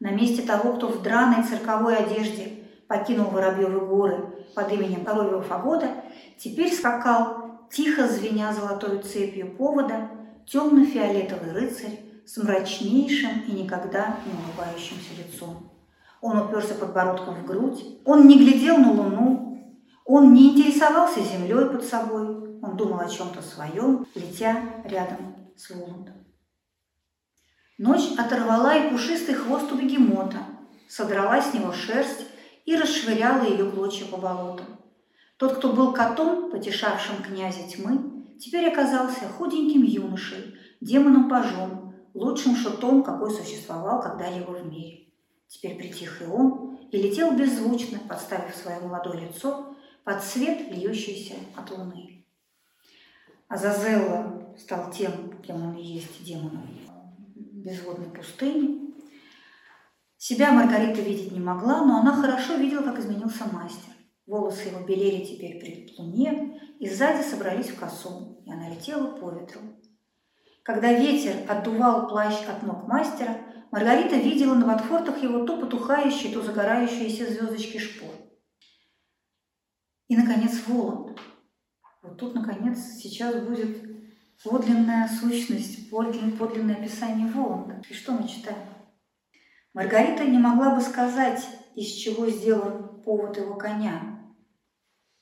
На 0.01 0.11
месте 0.11 0.41
того, 0.41 0.73
кто 0.73 0.89
в 0.89 1.03
драной 1.03 1.43
цирковой 1.43 1.95
одежде 1.95 2.65
покинул 2.89 3.27
Воробьевы 3.27 3.79
горы 3.79 4.25
под 4.53 4.73
именем 4.73 5.05
коровьего 5.05 5.41
фагота, 5.41 5.87
теперь 6.37 6.73
скакал, 6.73 7.61
тихо 7.71 8.09
звеня 8.09 8.51
золотой 8.51 9.01
цепью 9.03 9.55
повода, 9.55 10.09
темно-фиолетовый 10.47 11.53
рыцарь 11.53 12.10
с 12.31 12.37
мрачнейшим 12.37 13.41
и 13.41 13.51
никогда 13.51 14.17
не 14.25 14.31
улыбающимся 14.31 15.09
лицом. 15.17 15.69
Он 16.21 16.37
уперся 16.37 16.75
подбородком 16.75 17.35
в 17.35 17.45
грудь, 17.45 17.83
он 18.05 18.25
не 18.25 18.37
глядел 18.37 18.77
на 18.77 18.93
луну, 18.93 19.75
он 20.05 20.33
не 20.33 20.51
интересовался 20.53 21.19
землей 21.19 21.65
под 21.65 21.83
собой, 21.83 22.61
он 22.61 22.77
думал 22.77 23.01
о 23.01 23.09
чем-то 23.09 23.41
своем, 23.41 24.07
летя 24.15 24.63
рядом 24.85 25.35
с 25.57 25.71
Воландом. 25.71 26.13
Ночь 27.77 28.13
оторвала 28.17 28.77
и 28.77 28.89
пушистый 28.89 29.35
хвост 29.35 29.69
у 29.69 29.75
бегемота, 29.75 30.37
содрала 30.87 31.41
с 31.41 31.53
него 31.53 31.73
шерсть 31.73 32.27
и 32.65 32.77
расшвыряла 32.77 33.43
ее 33.43 33.69
клочья 33.69 34.05
по 34.05 34.15
болотам. 34.15 34.67
Тот, 35.35 35.57
кто 35.57 35.73
был 35.73 35.91
котом, 35.91 36.49
потешавшим 36.49 37.23
князя 37.23 37.67
тьмы, 37.67 38.37
теперь 38.39 38.71
оказался 38.71 39.27
худеньким 39.27 39.83
юношей, 39.83 40.55
демоном-пажом, 40.79 41.80
лучшим 42.13 42.55
шутом, 42.55 43.03
какой 43.03 43.31
существовал 43.31 44.01
когда-либо 44.01 44.51
в 44.51 44.65
мире. 44.65 45.07
Теперь 45.47 45.77
притих 45.77 46.21
и 46.21 46.25
он, 46.25 46.77
и 46.91 46.97
летел 46.97 47.35
беззвучно, 47.35 47.99
подставив 48.07 48.55
свое 48.55 48.79
молодое 48.79 49.27
лицо 49.27 49.75
под 50.03 50.23
свет, 50.23 50.71
льющийся 50.71 51.35
от 51.55 51.69
луны. 51.71 52.25
Азазелла 53.47 54.55
стал 54.57 54.91
тем, 54.91 55.41
кем 55.41 55.61
он 55.61 55.75
и 55.75 55.83
есть 55.83 56.23
демоном 56.23 56.67
безводной 57.35 58.09
пустыни. 58.09 58.93
Себя 60.17 60.51
Маргарита 60.51 61.01
видеть 61.01 61.31
не 61.31 61.39
могла, 61.39 61.83
но 61.83 61.99
она 61.99 62.13
хорошо 62.13 62.55
видела, 62.55 62.83
как 62.83 62.99
изменился 62.99 63.45
мастер. 63.51 63.91
Волосы 64.27 64.69
его 64.69 64.85
белели 64.85 65.25
теперь 65.25 65.59
при 65.59 65.93
луне, 65.97 66.59
и 66.79 66.89
сзади 66.89 67.23
собрались 67.23 67.69
в 67.69 67.79
косу, 67.79 68.41
и 68.45 68.51
она 68.51 68.69
летела 68.69 69.17
по 69.17 69.31
ветру. 69.31 69.61
Когда 70.63 70.93
ветер 70.93 71.49
отдувал 71.49 72.07
плащ 72.07 72.35
от 72.47 72.61
ног 72.63 72.87
мастера, 72.87 73.37
Маргарита 73.71 74.15
видела 74.17 74.53
на 74.53 74.67
ботфортах 74.67 75.23
его 75.23 75.45
то 75.45 75.59
потухающие, 75.59 76.33
то 76.33 76.41
загорающиеся 76.41 77.25
звездочки 77.25 77.77
шпор. 77.77 78.11
И, 80.07 80.15
наконец, 80.15 80.61
Воланд. 80.67 81.17
Вот 82.03 82.17
тут, 82.17 82.35
наконец, 82.35 82.77
сейчас 82.97 83.35
будет 83.43 83.77
подлинная 84.43 85.07
сущность, 85.07 85.89
подлинное, 85.89 86.37
подлинное 86.37 86.75
описание 86.75 87.27
Воланда. 87.27 87.81
И 87.89 87.93
что 87.93 88.11
мы 88.11 88.27
читаем? 88.27 88.67
Маргарита 89.73 90.25
не 90.25 90.37
могла 90.37 90.75
бы 90.75 90.81
сказать, 90.81 91.47
из 91.75 91.87
чего 91.87 92.27
сделан 92.27 93.01
повод 93.03 93.37
его 93.37 93.55
коня, 93.55 94.21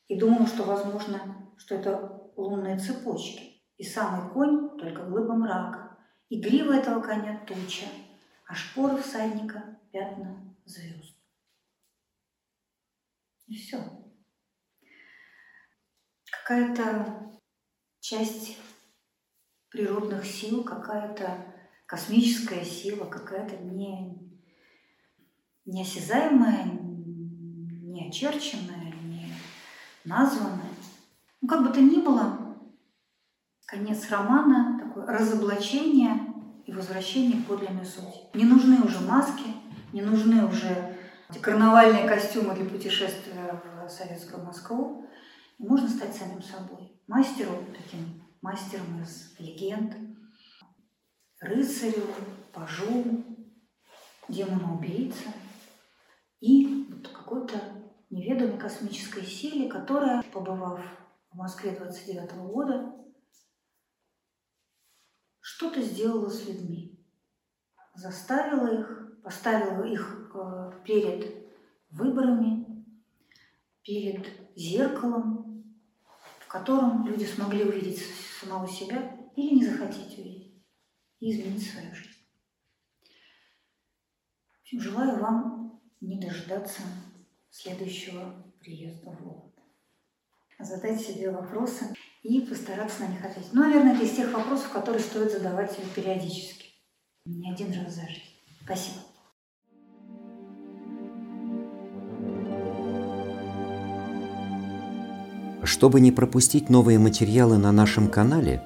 и 0.07 0.19
думала, 0.19 0.47
что, 0.47 0.63
возможно, 0.63 1.51
что 1.57 1.75
это 1.75 2.31
лунные 2.35 2.79
цепочки. 2.79 3.48
И 3.79 3.83
самый 3.85 4.29
конь 4.33 4.77
только 4.77 5.05
глыба 5.05 5.33
мрака, 5.35 5.97
и 6.27 6.41
грива 6.41 6.73
этого 6.73 6.99
коня 6.99 7.41
туча, 7.47 7.85
а 8.45 8.53
шпоры 8.53 9.01
всадника 9.01 9.79
пятна 9.93 10.53
звезд. 10.65 11.15
И 13.47 13.55
все. 13.55 13.81
Какая-то 16.29 17.39
часть 18.01 18.57
природных 19.69 20.25
сил, 20.25 20.65
какая-то 20.65 21.55
космическая 21.85 22.65
сила, 22.65 23.05
какая-то 23.05 23.55
не, 23.55 24.29
неосязаемая, 25.63 26.65
неочерченная, 26.65 28.93
не 29.03 29.33
названная. 30.03 30.67
Ну, 31.39 31.47
как 31.47 31.65
бы 31.65 31.71
то 31.71 31.79
ни 31.79 32.01
было, 32.01 32.48
конец 33.69 34.09
романа– 34.09 34.79
такое 34.83 35.05
разоблачение 35.05 36.33
и 36.65 36.71
возвращение 36.71 37.41
к 37.41 37.47
подлинной 37.47 37.85
сути. 37.85 38.17
Не 38.33 38.45
нужны 38.45 38.81
уже 38.83 38.99
маски, 39.01 39.53
не 39.93 40.01
нужны 40.01 40.45
уже 40.45 40.97
карнавальные 41.41 42.07
костюмы 42.07 42.55
для 42.55 42.65
путешествия 42.65 43.61
в 43.85 43.89
советскую 43.89 44.43
Москву. 44.43 45.05
И 45.57 45.63
можно 45.63 45.87
стать 45.87 46.15
самим 46.15 46.41
собой. 46.41 46.99
Мастеру, 47.07 47.65
таким 47.75 48.23
мастером 48.41 49.01
из 49.01 49.35
легенд, 49.39 49.95
рыцарю, 51.39 52.03
пажу, 52.53 53.23
демону-убийце 54.27 55.29
и 56.39 56.87
вот 56.89 57.07
какой-то 57.09 57.59
неведомой 58.09 58.57
космической 58.57 59.25
силе, 59.25 59.69
которая, 59.69 60.23
побывав 60.31 60.81
в 61.31 61.35
Москве 61.35 61.71
29 61.71 62.31
-го 62.31 62.47
года, 62.47 62.99
что-то 65.59 65.81
сделала 65.81 66.29
с 66.29 66.47
людьми, 66.47 66.97
заставила 67.93 68.79
их, 68.79 69.21
поставила 69.21 69.83
их 69.83 70.31
э, 70.33 70.71
перед 70.85 71.49
выборами, 71.89 72.85
перед 73.83 74.25
зеркалом, 74.55 75.75
в 76.39 76.47
котором 76.47 77.05
люди 77.05 77.25
смогли 77.25 77.65
увидеть 77.65 78.01
самого 78.39 78.69
себя 78.69 79.19
или 79.35 79.55
не 79.55 79.65
захотеть 79.65 80.17
увидеть 80.17 80.63
и 81.19 81.29
изменить 81.29 81.69
свою 81.69 81.93
жизнь. 81.93 82.25
В 84.53 84.61
общем, 84.61 84.79
желаю 84.79 85.19
вам 85.19 85.81
не 85.99 86.21
дождаться 86.21 86.83
следующего 87.49 88.45
приезда 88.61 89.11
в 89.11 89.23
Волгу. 89.25 89.48
Задать 90.59 91.01
себе 91.01 91.31
вопросы 91.31 91.85
и 92.21 92.41
постараться 92.41 93.03
на 93.03 93.07
них 93.07 93.23
ответить. 93.23 93.53
Ну, 93.53 93.61
наверное, 93.61 93.95
это 93.95 94.03
из 94.03 94.11
тех 94.11 94.33
вопросов, 94.33 94.69
которые 94.73 95.01
стоит 95.01 95.31
задавать 95.31 95.71
себе 95.71 95.85
периодически. 95.95 96.65
Не 97.25 97.51
один 97.53 97.71
раз 97.71 97.95
за 97.95 98.01
жизнь. 98.01 98.23
Спасибо. 98.63 98.97
Чтобы 105.63 106.01
не 106.01 106.11
пропустить 106.11 106.69
новые 106.69 106.99
материалы 106.99 107.57
на 107.57 107.71
нашем 107.71 108.09
канале, 108.09 108.63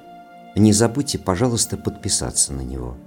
не 0.56 0.74
забудьте, 0.74 1.20
пожалуйста, 1.20 1.78
подписаться 1.78 2.54
на 2.54 2.62
него. 2.62 2.98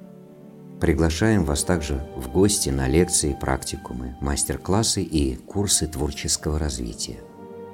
Приглашаем 0.81 1.45
вас 1.45 1.65
также 1.65 2.07
в 2.17 2.31
гости 2.31 2.69
на 2.69 2.87
лекции, 2.87 3.37
практикумы, 3.41 4.17
мастер-классы 4.21 5.03
и 5.03 5.37
курсы 5.37 5.87
творческого 5.87 6.59
развития, 6.59 7.19